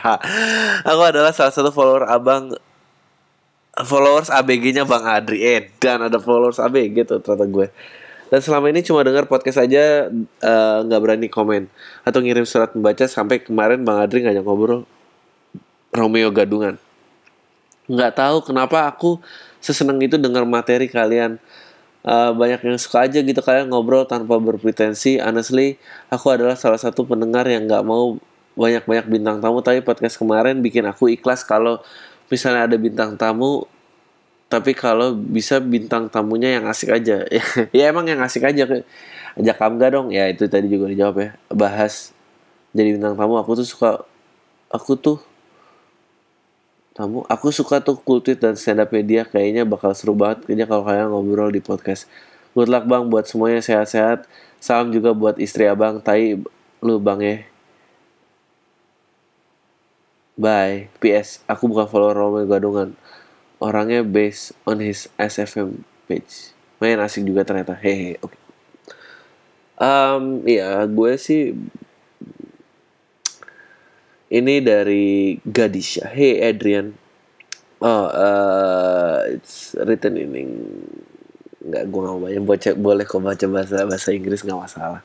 [0.89, 2.57] aku adalah salah satu follower abang
[3.77, 5.37] followers ABG-nya Bang Adri.
[5.37, 7.67] Eh, dan ada followers ABG tuh ternyata gue.
[8.33, 11.69] Dan selama ini cuma dengar podcast aja eh, nggak berani komen
[12.09, 14.89] atau ngirim surat membaca sampai kemarin Bang Adri ngajak ngobrol
[15.93, 16.81] Romeo Gadungan.
[17.85, 19.21] Nggak tahu kenapa aku
[19.61, 21.37] seseneng itu dengar materi kalian.
[21.99, 25.19] Eh, banyak yang suka aja gitu kalian ngobrol tanpa berpretensi.
[25.19, 25.75] Honestly,
[26.07, 28.15] aku adalah salah satu pendengar yang nggak mau
[28.55, 29.59] banyak-banyak bintang tamu.
[29.59, 31.83] Tapi podcast kemarin bikin aku ikhlas kalau
[32.31, 33.67] misalnya ada bintang tamu
[34.49, 37.21] tapi kalau bisa bintang tamunya yang asik aja.
[37.77, 38.65] Ya emang yang asik aja.
[39.37, 40.09] Ajak Kamga dong.
[40.09, 41.29] Ya itu tadi juga dijawab ya.
[41.53, 42.15] Bahas
[42.73, 43.37] jadi bintang tamu.
[43.37, 44.01] Aku tuh suka
[44.73, 45.21] aku tuh
[46.99, 47.23] tamu.
[47.31, 49.23] Aku suka tuh kultit dan stand up media.
[49.23, 50.43] Kayaknya bakal seru banget.
[50.43, 52.11] Kayaknya kalau kalian ngobrol di podcast.
[52.51, 53.63] Good luck bang buat semuanya.
[53.63, 54.27] Sehat-sehat.
[54.59, 56.03] Salam juga buat istri abang.
[56.03, 56.43] Tai
[56.83, 57.37] lu bang ya.
[60.35, 60.91] Bye.
[60.99, 62.99] PS aku bukan follower Romo Gadungan.
[63.63, 66.51] Orangnya based on his SFM page.
[66.83, 67.79] Main asik juga ternyata.
[67.79, 68.35] Hehe oke.
[68.35, 68.39] Okay.
[69.79, 71.55] um, ya gue sih
[74.29, 76.93] ini dari Gadisha hey Adrian
[77.81, 80.31] oh uh, it's written in
[81.59, 85.01] nggak gue nggak banyak baca boleh kok baca bahasa bahasa Inggris nggak masalah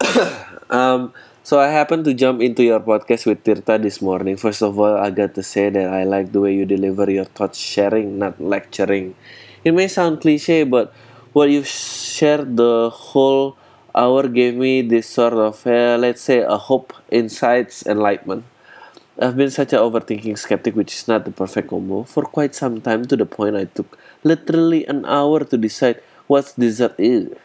[0.74, 4.36] um, So I happened to jump into your podcast with Tirta this morning.
[4.36, 7.24] First of all, I got to say that I like the way you deliver your
[7.24, 9.16] thoughts sharing, not lecturing.
[9.64, 10.92] It may sound cliche, but
[11.32, 13.56] what you shared the whole
[13.94, 18.44] hour gave me this sort of, uh, let's say, a hope, insights, enlightenment.
[19.20, 22.80] I've been such an overthinking skeptic, which is not the perfect combo, for quite some
[22.80, 27.36] time to the point I took literally an hour to decide what dessert is.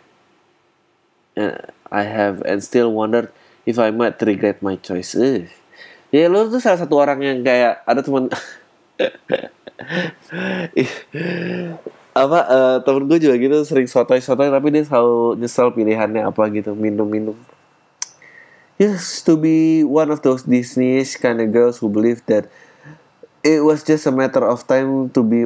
[1.36, 1.58] Uh,
[1.92, 3.30] I have and still wondered
[3.66, 5.16] if I might regret my choice.
[5.16, 5.48] Uh.
[6.16, 8.32] Ya lo tuh salah satu orang yang kayak ada teman
[12.16, 16.48] apa uh, temen gue juga gitu sering sotoy sotoy tapi dia selalu nyesel pilihannya apa
[16.48, 17.36] gitu minum minum
[18.80, 22.48] used to be one of those Disney kind of girls who believe that
[23.44, 25.44] it was just a matter of time to be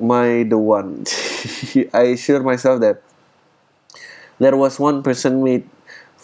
[0.00, 1.04] my the one
[1.92, 3.04] I assure myself that
[4.40, 5.68] there was one person made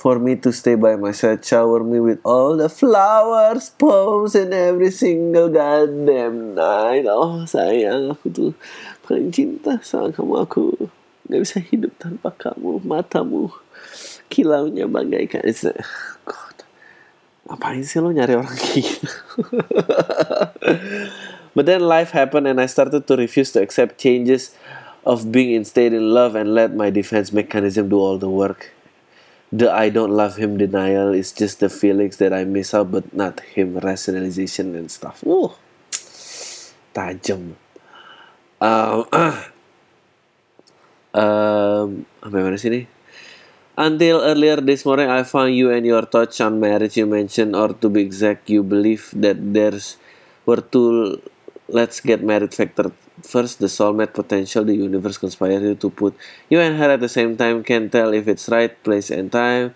[0.02, 4.50] for me to stay by my side, shower me with all the flowers, poems, and
[4.50, 7.06] every single goddamn night.
[7.06, 8.50] Oh sayang, aku tuh
[9.12, 10.34] paling cinta sama kamu.
[10.48, 10.88] Aku
[11.28, 12.80] gak bisa hidup tanpa kamu.
[12.80, 13.52] Matamu
[14.32, 15.44] kilaunya bagaikan.
[15.44, 15.68] It's,
[16.24, 16.56] God,
[17.44, 19.04] ngapain sih lo nyari orang gitu?
[21.52, 24.56] But then life happened and I started to refuse to accept changes
[25.04, 28.72] of being instead in love and let my defense mechanism do all the work
[29.52, 33.12] the I don't love him denial is just the feelings that I miss out, but
[33.12, 35.22] not him rationalization and stuff.
[35.26, 35.52] Uh,
[36.94, 37.60] tajam.
[38.62, 39.10] Um,
[41.18, 42.86] um, sampai mana sini?
[43.74, 46.94] Until earlier this morning, I found you and your thoughts on marriage.
[46.94, 49.98] You mentioned, or to be exact, you believe that there's
[50.46, 51.18] were two
[51.66, 52.92] let's get married factor
[53.22, 56.12] first the soulmate potential the universe conspires you to put
[56.50, 59.72] you and her at the same time can tell if it's right place and time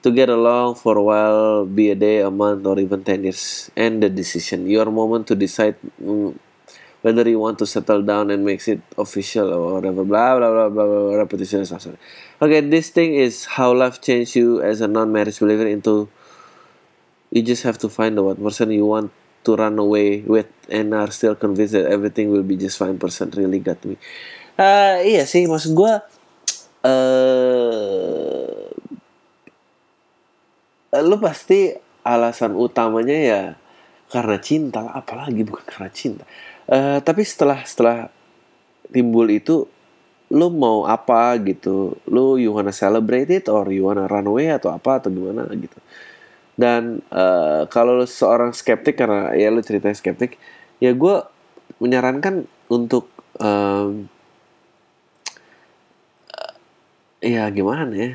[0.00, 3.68] to get along for a while be a day a month or even 10 years
[3.76, 6.32] and the decision your moment to decide mm,
[7.08, 10.68] whether you want to settle down and makes it official or whatever blah blah blah
[10.68, 11.96] blah, blah repetition is awesome.
[12.36, 16.04] okay this thing is how life changed you as a non-marriage believer into
[17.32, 19.08] you just have to find the one person you want
[19.44, 23.32] to run away with and are still convinced that everything will be just fine person
[23.32, 23.96] really got me.
[24.58, 25.92] Uh, iya sih, maksud gue
[26.82, 28.58] uh,
[30.98, 33.42] lu pasti alasan utamanya ya
[34.08, 36.24] karena cinta apalagi bukan karena cinta.
[36.68, 38.12] Uh, tapi setelah setelah
[38.92, 39.64] timbul itu
[40.28, 41.96] lu mau apa gitu?
[42.04, 45.80] Lu you wanna celebrate it or you wanna run away atau apa atau gimana gitu?
[46.58, 50.36] Dan uh, kalau seorang skeptik karena ya lu cerita skeptik
[50.82, 51.16] ya gue
[51.80, 53.08] menyarankan untuk
[53.40, 54.10] um,
[57.18, 58.10] ya gimana ya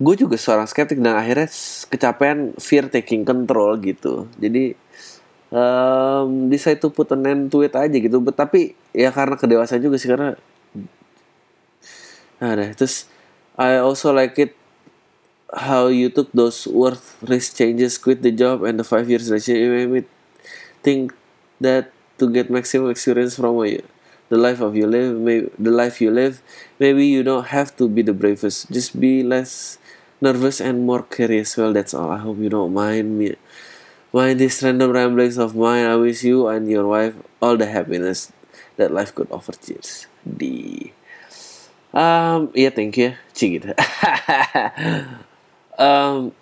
[0.00, 1.48] gue juga seorang skeptik dan akhirnya
[1.92, 4.72] kecapean fear taking control gitu jadi
[5.52, 10.00] um, decide to put an end to it aja gitu tapi ya karena kedewasaan juga
[10.00, 10.40] sih karena
[12.40, 13.04] ada terus
[13.60, 14.56] I also like it
[15.52, 19.60] how you took those worth risk changes, quit the job, and the five years relationship.
[19.60, 20.02] It made me
[20.82, 21.12] think
[21.60, 23.82] that to get maximum experience from a,
[24.28, 26.40] the life of you live, maybe the life you live,
[26.78, 28.70] maybe you don't have to be the bravest.
[28.70, 29.78] Just be less
[30.20, 31.56] nervous and more curious.
[31.56, 32.10] Well, that's all.
[32.12, 33.36] I hope you don't mind me.
[34.12, 35.86] Mind these random ramblings of mine.
[35.86, 38.32] I wish you and your wife all the happiness
[38.76, 39.52] that life could offer.
[39.52, 40.06] Cheers.
[40.24, 40.92] D.
[41.92, 43.16] Um, yeah, thank you.
[43.34, 43.72] Gitu.
[45.80, 46.36] um,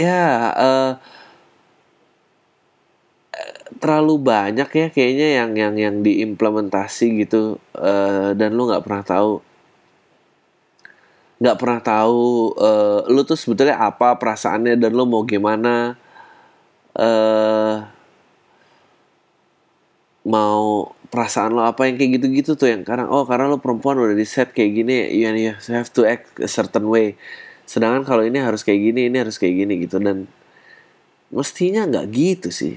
[0.00, 0.92] ya uh,
[3.80, 9.44] terlalu banyak ya kayaknya yang yang yang diimplementasi gitu uh, dan lu nggak pernah tahu
[11.40, 15.96] nggak pernah tahu uh, lu tuh sebetulnya apa perasaannya dan lu mau gimana.
[16.90, 17.86] Uh,
[20.20, 24.12] mau perasaan lo apa yang kayak gitu-gitu tuh yang karena oh karena lo perempuan udah
[24.12, 27.16] di set kayak gini ya you have to act a certain way.
[27.64, 30.28] Sedangkan kalau ini harus kayak gini ini harus kayak gini gitu dan
[31.32, 32.76] mestinya nggak gitu sih.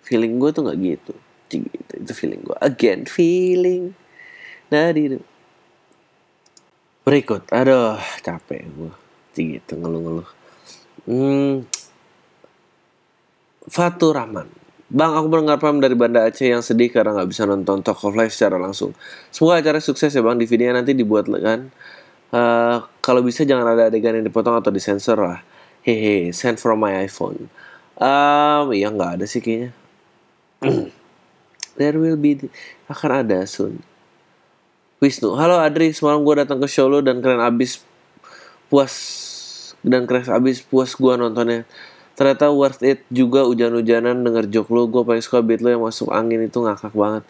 [0.00, 1.12] Feeling gue tuh nggak gitu.
[1.46, 3.94] Gitu itu feeling gue again feeling
[4.68, 5.16] dari
[7.06, 8.92] berikut aduh capek gue
[9.38, 10.28] gitu ngeluh-ngeluh
[11.06, 11.62] hmm
[13.70, 17.82] Fatur Rahman Bang, aku mendengar pam dari Banda Aceh yang sedih karena nggak bisa nonton
[17.82, 18.94] Talk of Life secara langsung.
[19.34, 20.38] Semoga acara sukses ya bang.
[20.38, 21.74] DVD-nya nanti dibuat kan.
[22.30, 25.42] Uh, kalau bisa jangan ada adegan yang dipotong atau disensor lah.
[25.82, 27.50] Hehe, send from my iPhone.
[27.98, 29.74] Um, iya nggak ada sih kayaknya.
[31.78, 32.46] There will be
[32.86, 33.82] akan ada soon.
[34.96, 37.84] Wisnu, halo Adri, semalam gue datang ke show lo dan keren abis
[38.72, 38.96] puas
[39.84, 41.68] dan keren abis puas gue nontonnya.
[42.16, 44.88] Ternyata worth it juga hujan-hujanan denger joke lu.
[44.88, 47.28] Gue paling suka beat lu yang masuk angin itu ngakak banget.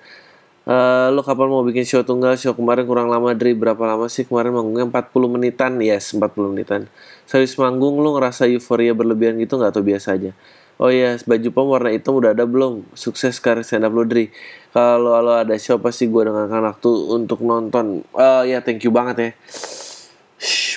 [0.63, 2.39] Uh, lo kapan mau bikin show tunggal?
[2.39, 4.23] Show kemarin kurang lama dari berapa lama sih?
[4.23, 5.75] Kemarin manggungnya 40 menitan.
[5.83, 6.87] Yes 40 menitan.
[7.27, 7.99] Serius manggung?
[7.99, 10.31] Lo ngerasa euforia berlebihan gitu nggak atau biasa aja?
[10.77, 12.85] Oh iya yes, baju pom warna hitam udah ada belum?
[12.93, 14.29] Sukses karir stand up lo Dri
[14.77, 18.05] Kalau lo ada show pasti gue dengarkan waktu untuk nonton.
[18.13, 19.31] Uh, Ya thank you banget ya.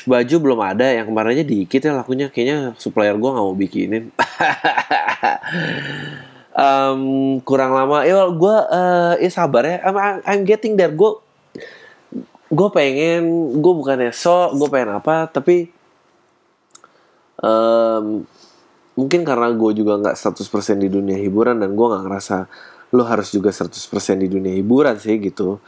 [0.08, 0.88] Baju belum ada.
[0.88, 2.32] Yang kemarinnya dikit ya lakunya.
[2.32, 4.04] Kayaknya supplier gue nggak mau bikinin.
[6.60, 8.04] Um, kurang lama.
[8.04, 9.80] Ya gue uh, ya sabar ya.
[9.80, 9.96] I'm,
[10.28, 10.92] I'm getting there.
[10.92, 11.24] Gue
[12.50, 15.70] gue pengen gue bukannya so gue pengen apa tapi
[17.46, 18.26] um,
[18.98, 22.38] mungkin karena gue juga nggak 100% di dunia hiburan dan gue nggak ngerasa
[22.90, 23.70] lo harus juga 100%
[24.18, 25.62] di dunia hiburan sih gitu.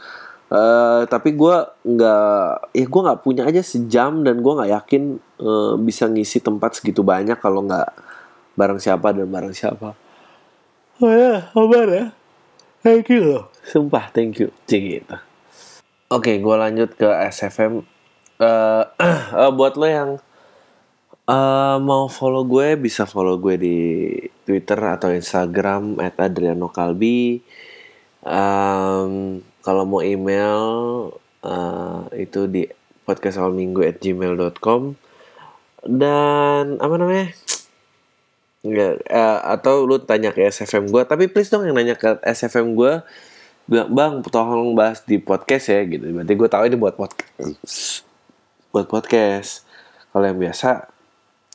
[0.52, 5.80] Uh, tapi gue nggak ya gue nggak punya aja sejam dan gue nggak yakin uh,
[5.80, 7.88] bisa ngisi tempat segitu banyak kalau nggak
[8.52, 9.96] bareng siapa dan bareng siapa.
[11.00, 12.06] Oh ya kabar ya.
[12.84, 13.44] Thank you loh.
[13.64, 14.52] Sumpah thank you.
[14.68, 15.16] Cik gitu.
[16.12, 17.80] Oke okay, gue lanjut ke SFM
[18.36, 18.84] uh,
[19.32, 20.10] uh, buat lo yang
[21.30, 23.78] uh, mau follow gue bisa follow gue di
[24.42, 27.42] Twitter atau Instagram @adrianokalbi
[28.26, 30.60] um, kalau mau email
[31.46, 32.66] uh, itu di
[33.06, 34.94] podcastawalminggu@gmail.com
[35.82, 37.34] dan apa namanya?
[38.62, 42.78] Enggak, uh, atau lu tanya ke SFM gue tapi please dong yang nanya ke SFM
[42.78, 43.02] gue
[43.66, 46.06] bilang bang tolong bahas di podcast ya gitu.
[46.14, 48.06] Berarti gue tahu ini buat podcast
[48.70, 49.66] buat podcast.
[50.14, 50.86] Kalau yang biasa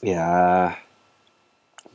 [0.04, 0.28] ya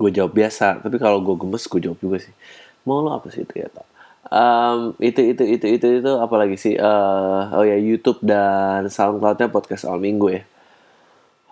[0.02, 2.34] gue jawab biasa tapi kalau gue gemes gue jawab juga sih.
[2.82, 3.86] Mau lo apa sih itu ya tak
[4.32, 6.74] um, itu itu itu itu itu apalagi sih?
[6.80, 10.42] Uh, oh ya YouTube dan SoundCloudnya podcast awal minggu ya.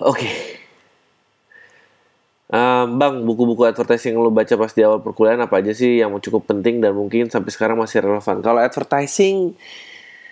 [0.01, 0.25] Oke.
[0.25, 0.35] Okay.
[2.51, 6.11] um, bang buku-buku advertising yang lo baca pas di awal perkuliahan apa aja sih yang
[6.19, 8.41] cukup penting dan mungkin sampai sekarang masih relevan?
[8.41, 9.55] Kalau advertising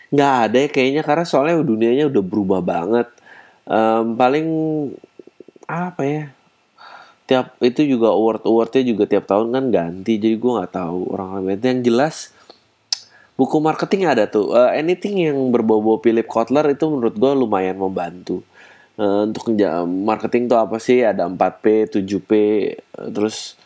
[0.08, 3.08] nggak ada ya kayaknya karena soalnya dunianya udah berubah banget.
[3.68, 4.48] Um, paling
[5.68, 6.22] apa ya
[7.28, 11.44] tiap itu juga award awardnya juga tiap tahun kan ganti jadi gue nggak tahu orang
[11.44, 11.60] lain.
[11.60, 12.16] Yang jelas
[13.36, 14.56] buku marketing ada tuh.
[14.56, 18.40] Uh, anything yang berbau-bau Philip Kotler itu menurut gue lumayan membantu.
[18.98, 19.54] Uh, untuk
[19.86, 21.04] marketing tuh apa sih?
[21.04, 22.32] Ada 4P 7P
[22.96, 23.60] uh, terus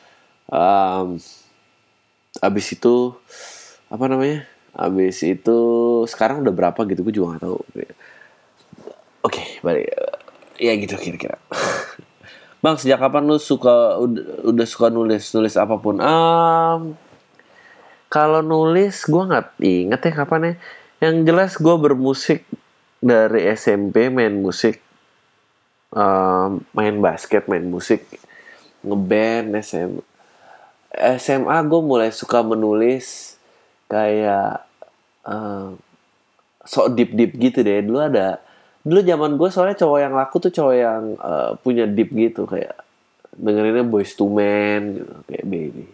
[0.51, 1.17] um,
[2.43, 3.15] abis itu
[3.87, 4.43] apa namanya?
[4.75, 5.59] Abis itu
[6.11, 7.01] sekarang udah berapa gitu?
[7.07, 7.59] Gue juga nggak tahu.
[7.63, 7.87] Oke
[9.23, 9.87] okay, balik.
[10.59, 11.39] Ya gitu kira-kira
[12.63, 15.99] bang sejak kapan lu suka udah, udah suka nulis nulis apa pun?
[15.99, 16.95] Um,
[18.07, 20.55] kalau nulis gue nggak inget ya kapan ya.
[21.03, 22.47] Yang jelas gue bermusik
[23.03, 24.79] dari SMP main musik.
[25.91, 28.07] Uh, main basket main musik.
[28.87, 30.03] Ngeband SMA
[31.19, 33.35] SMA gue mulai suka menulis
[33.91, 34.63] kayak
[35.27, 35.75] uh,
[36.63, 37.83] sok deep deep gitu deh.
[37.83, 38.39] Dulu ada
[38.83, 42.75] dulu zaman gue soalnya cowok yang laku tuh cowok yang uh, punya deep gitu kayak
[43.33, 45.87] dengerinnya boys to men gitu kayak baby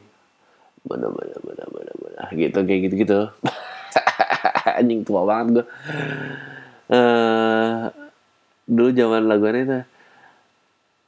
[0.89, 3.21] mana mana mana mana mana gitu kayak gitu gitu
[4.81, 5.67] anjing tua banget gue
[6.97, 7.93] uh,
[8.65, 9.81] dulu zaman lagunya itu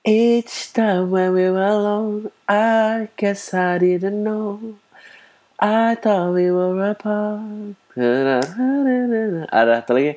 [0.00, 4.80] Each time when we were alone, I guess I didn't know.
[5.60, 7.76] I thought we were apart.
[9.52, 10.16] Ada lagi.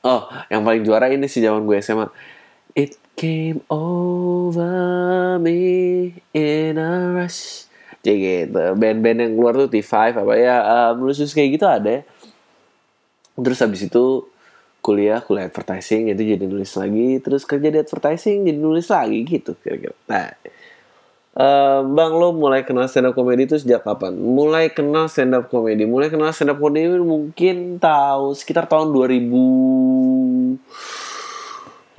[0.00, 2.08] Oh, yang paling juara ini sih zaman gue SMA.
[2.72, 7.68] It came over me in a rush.
[8.00, 10.56] J gitu band-band yang keluar tuh T5 apa ya
[10.96, 12.00] um, kayak gitu ada.
[13.36, 14.24] Terus habis itu
[14.80, 17.20] kuliah kuliah advertising jadi jadi nulis lagi.
[17.20, 19.92] Terus kerja di advertising jadi nulis lagi gitu kira-kira.
[20.08, 20.32] Nah
[21.30, 24.18] Eh, bang lo mulai kenal stand up comedy itu sejak kapan?
[24.18, 30.58] Mulai kenal stand up comedy, mulai kenal stand up comedy mungkin tahu sekitar tahun 2000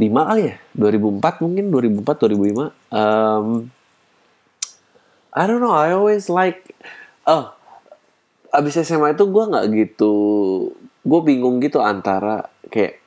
[0.01, 0.55] lima kali ya?
[0.75, 3.69] 2004 mungkin 2004 2005 um,
[5.31, 6.75] I don't know I always like
[7.23, 7.55] oh
[8.51, 10.13] abis SMA itu gue nggak gitu
[11.07, 12.99] gue bingung gitu antara kayak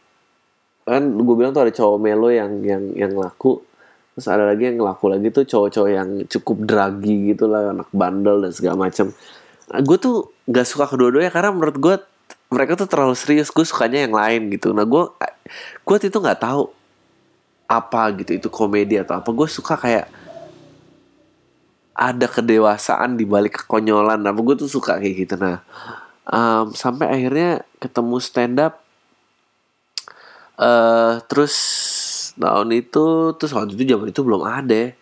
[0.89, 3.61] kan gue bilang tuh ada cowok melo yang yang yang laku
[4.15, 8.47] terus ada lagi yang laku lagi tuh cowok-cowok yang cukup dragi gitu lah anak bandel
[8.47, 9.11] dan segala macam
[9.69, 11.95] nah, gue tuh nggak suka kedua-duanya karena menurut gue
[12.55, 14.71] mereka tuh terlalu serius gue sukanya yang lain gitu.
[14.71, 15.05] Nah gue
[15.83, 16.71] gue itu nggak tahu
[17.67, 19.29] apa gitu itu komedi atau apa.
[19.35, 20.07] Gue suka kayak
[21.95, 24.23] ada kedewasaan di balik kekonyolan.
[24.23, 25.35] Apa gue tuh suka kayak gitu.
[25.35, 25.67] Nah
[26.31, 28.79] um, sampai akhirnya ketemu stand up
[30.63, 31.55] uh, terus
[32.35, 34.93] tahun itu terus waktu itu zaman itu belum ada.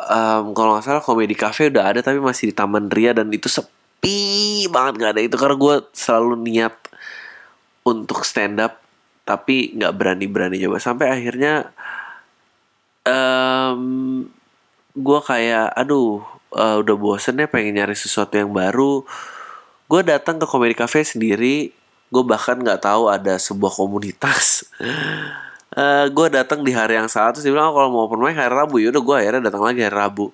[0.00, 3.52] Um, kalau nggak salah komedi cafe udah ada tapi masih di Taman Ria dan itu
[3.52, 5.36] sepi banget nggak ada itu.
[5.36, 6.74] Karena gue selalu niat
[7.84, 8.80] untuk stand up
[9.28, 10.78] tapi nggak berani-berani coba.
[10.80, 11.68] Sampai akhirnya
[13.04, 14.24] um,
[14.96, 16.24] gue kayak aduh
[16.56, 19.04] uh, udah bosen ya pengen nyari sesuatu yang baru.
[19.90, 21.80] Gue datang ke komedi cafe sendiri
[22.10, 24.66] gue bahkan nggak tahu ada sebuah komunitas
[25.76, 28.34] uh, gue datang di hari yang salah terus dia bilang oh, kalau mau open mic
[28.38, 28.76] hari Rabu.
[28.82, 30.26] Ya udah gue akhirnya datang lagi hari Rabu.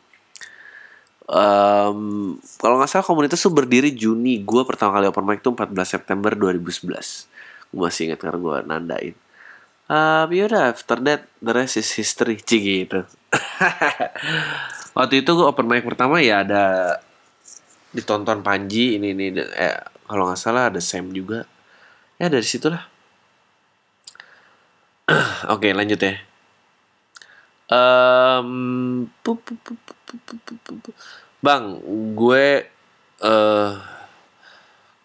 [1.27, 4.41] Um, kalau nggak salah komunitas tuh berdiri Juni.
[4.47, 7.37] Gue pertama kali open mic tuh 14 September 2011
[7.75, 9.15] gue masih ingat karena gue nandain.
[9.87, 12.39] Um, yaudah after that the rest is history.
[12.41, 13.01] Cik gitu.
[14.97, 16.97] Waktu itu gue open mic pertama ya ada
[17.93, 19.35] ditonton Panji ini ini.
[19.37, 21.47] Eh, kalau nggak salah ada Sam juga.
[22.17, 22.96] Ya dari situlah
[25.55, 26.15] oke lanjut ya
[27.71, 29.07] um,
[31.43, 31.65] bang
[32.15, 32.47] gue
[33.23, 33.73] uh,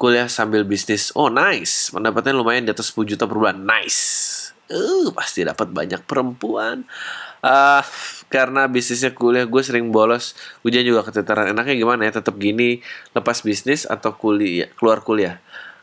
[0.01, 1.13] kuliah sambil bisnis.
[1.13, 3.61] Oh nice, pendapatnya lumayan di atas 10 juta per bulan.
[3.61, 4.01] Nice.
[4.65, 6.81] Uh, pasti dapat banyak perempuan.
[7.45, 7.85] Uh,
[8.33, 12.85] karena bisnisnya kuliah gue sering bolos ujian juga keteteran enaknya gimana ya tetap gini
[13.17, 15.41] lepas bisnis atau kuliah keluar kuliah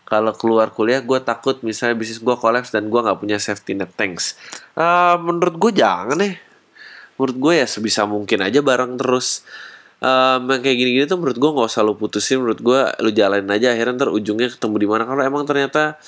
[0.09, 3.92] kalau keluar kuliah gue takut misalnya bisnis gue kolaps dan gue nggak punya safety net.
[3.92, 4.40] Thanks.
[4.72, 6.32] Uh, menurut gue jangan deh.
[7.20, 9.44] Menurut gue ya sebisa mungkin aja bareng terus.
[10.00, 13.52] Um, yang kayak gini-gini tuh menurut gue nggak usah lu putusin menurut gue lu jalanin
[13.52, 13.76] aja.
[13.76, 15.04] Akhirnya ntar ujungnya ketemu di mana.
[15.04, 16.00] Kalau emang ternyata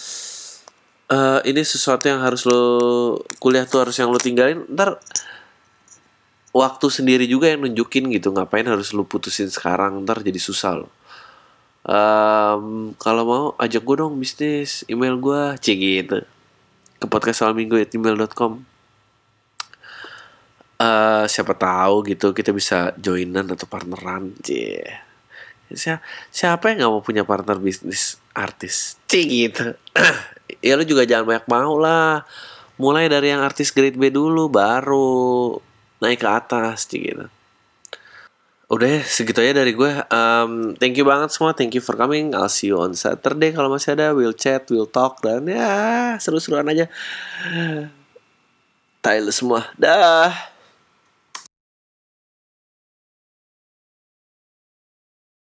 [1.13, 2.65] uh, ini sesuatu yang harus lo
[3.37, 4.97] kuliah tuh harus yang lo tinggalin ntar
[6.57, 8.33] waktu sendiri juga yang nunjukin gitu.
[8.33, 10.01] Ngapain harus lu putusin sekarang?
[10.09, 11.00] Ntar jadi susah lo
[11.87, 14.83] um, kalau mau ajak gue dong bisnis.
[14.91, 16.19] Email gue cek gitu
[17.01, 18.61] ke podcast soal minggu at email.com
[20.77, 24.37] uh, siapa tahu gitu kita bisa joinan atau partneran.
[24.45, 24.85] Cie.
[25.71, 26.03] Siapa,
[26.35, 28.99] siapa yang nggak mau punya partner bisnis artis?
[29.07, 29.79] Cie gitu
[30.67, 32.25] ya lu juga jangan banyak mau lah.
[32.81, 35.53] Mulai dari yang artis grade B dulu baru
[36.01, 37.40] naik ke atas cie gitu
[38.71, 39.93] udah ya, segitu aja dari gue.
[40.15, 41.53] Um, thank you banget semua.
[41.53, 42.33] Thank you for coming.
[42.39, 44.15] I'll see you on Saturday kalau masih ada.
[44.15, 46.87] We'll chat we'll talk dan ya seru-seruan aja.
[49.03, 49.67] Tyler semua.
[49.75, 50.50] Dah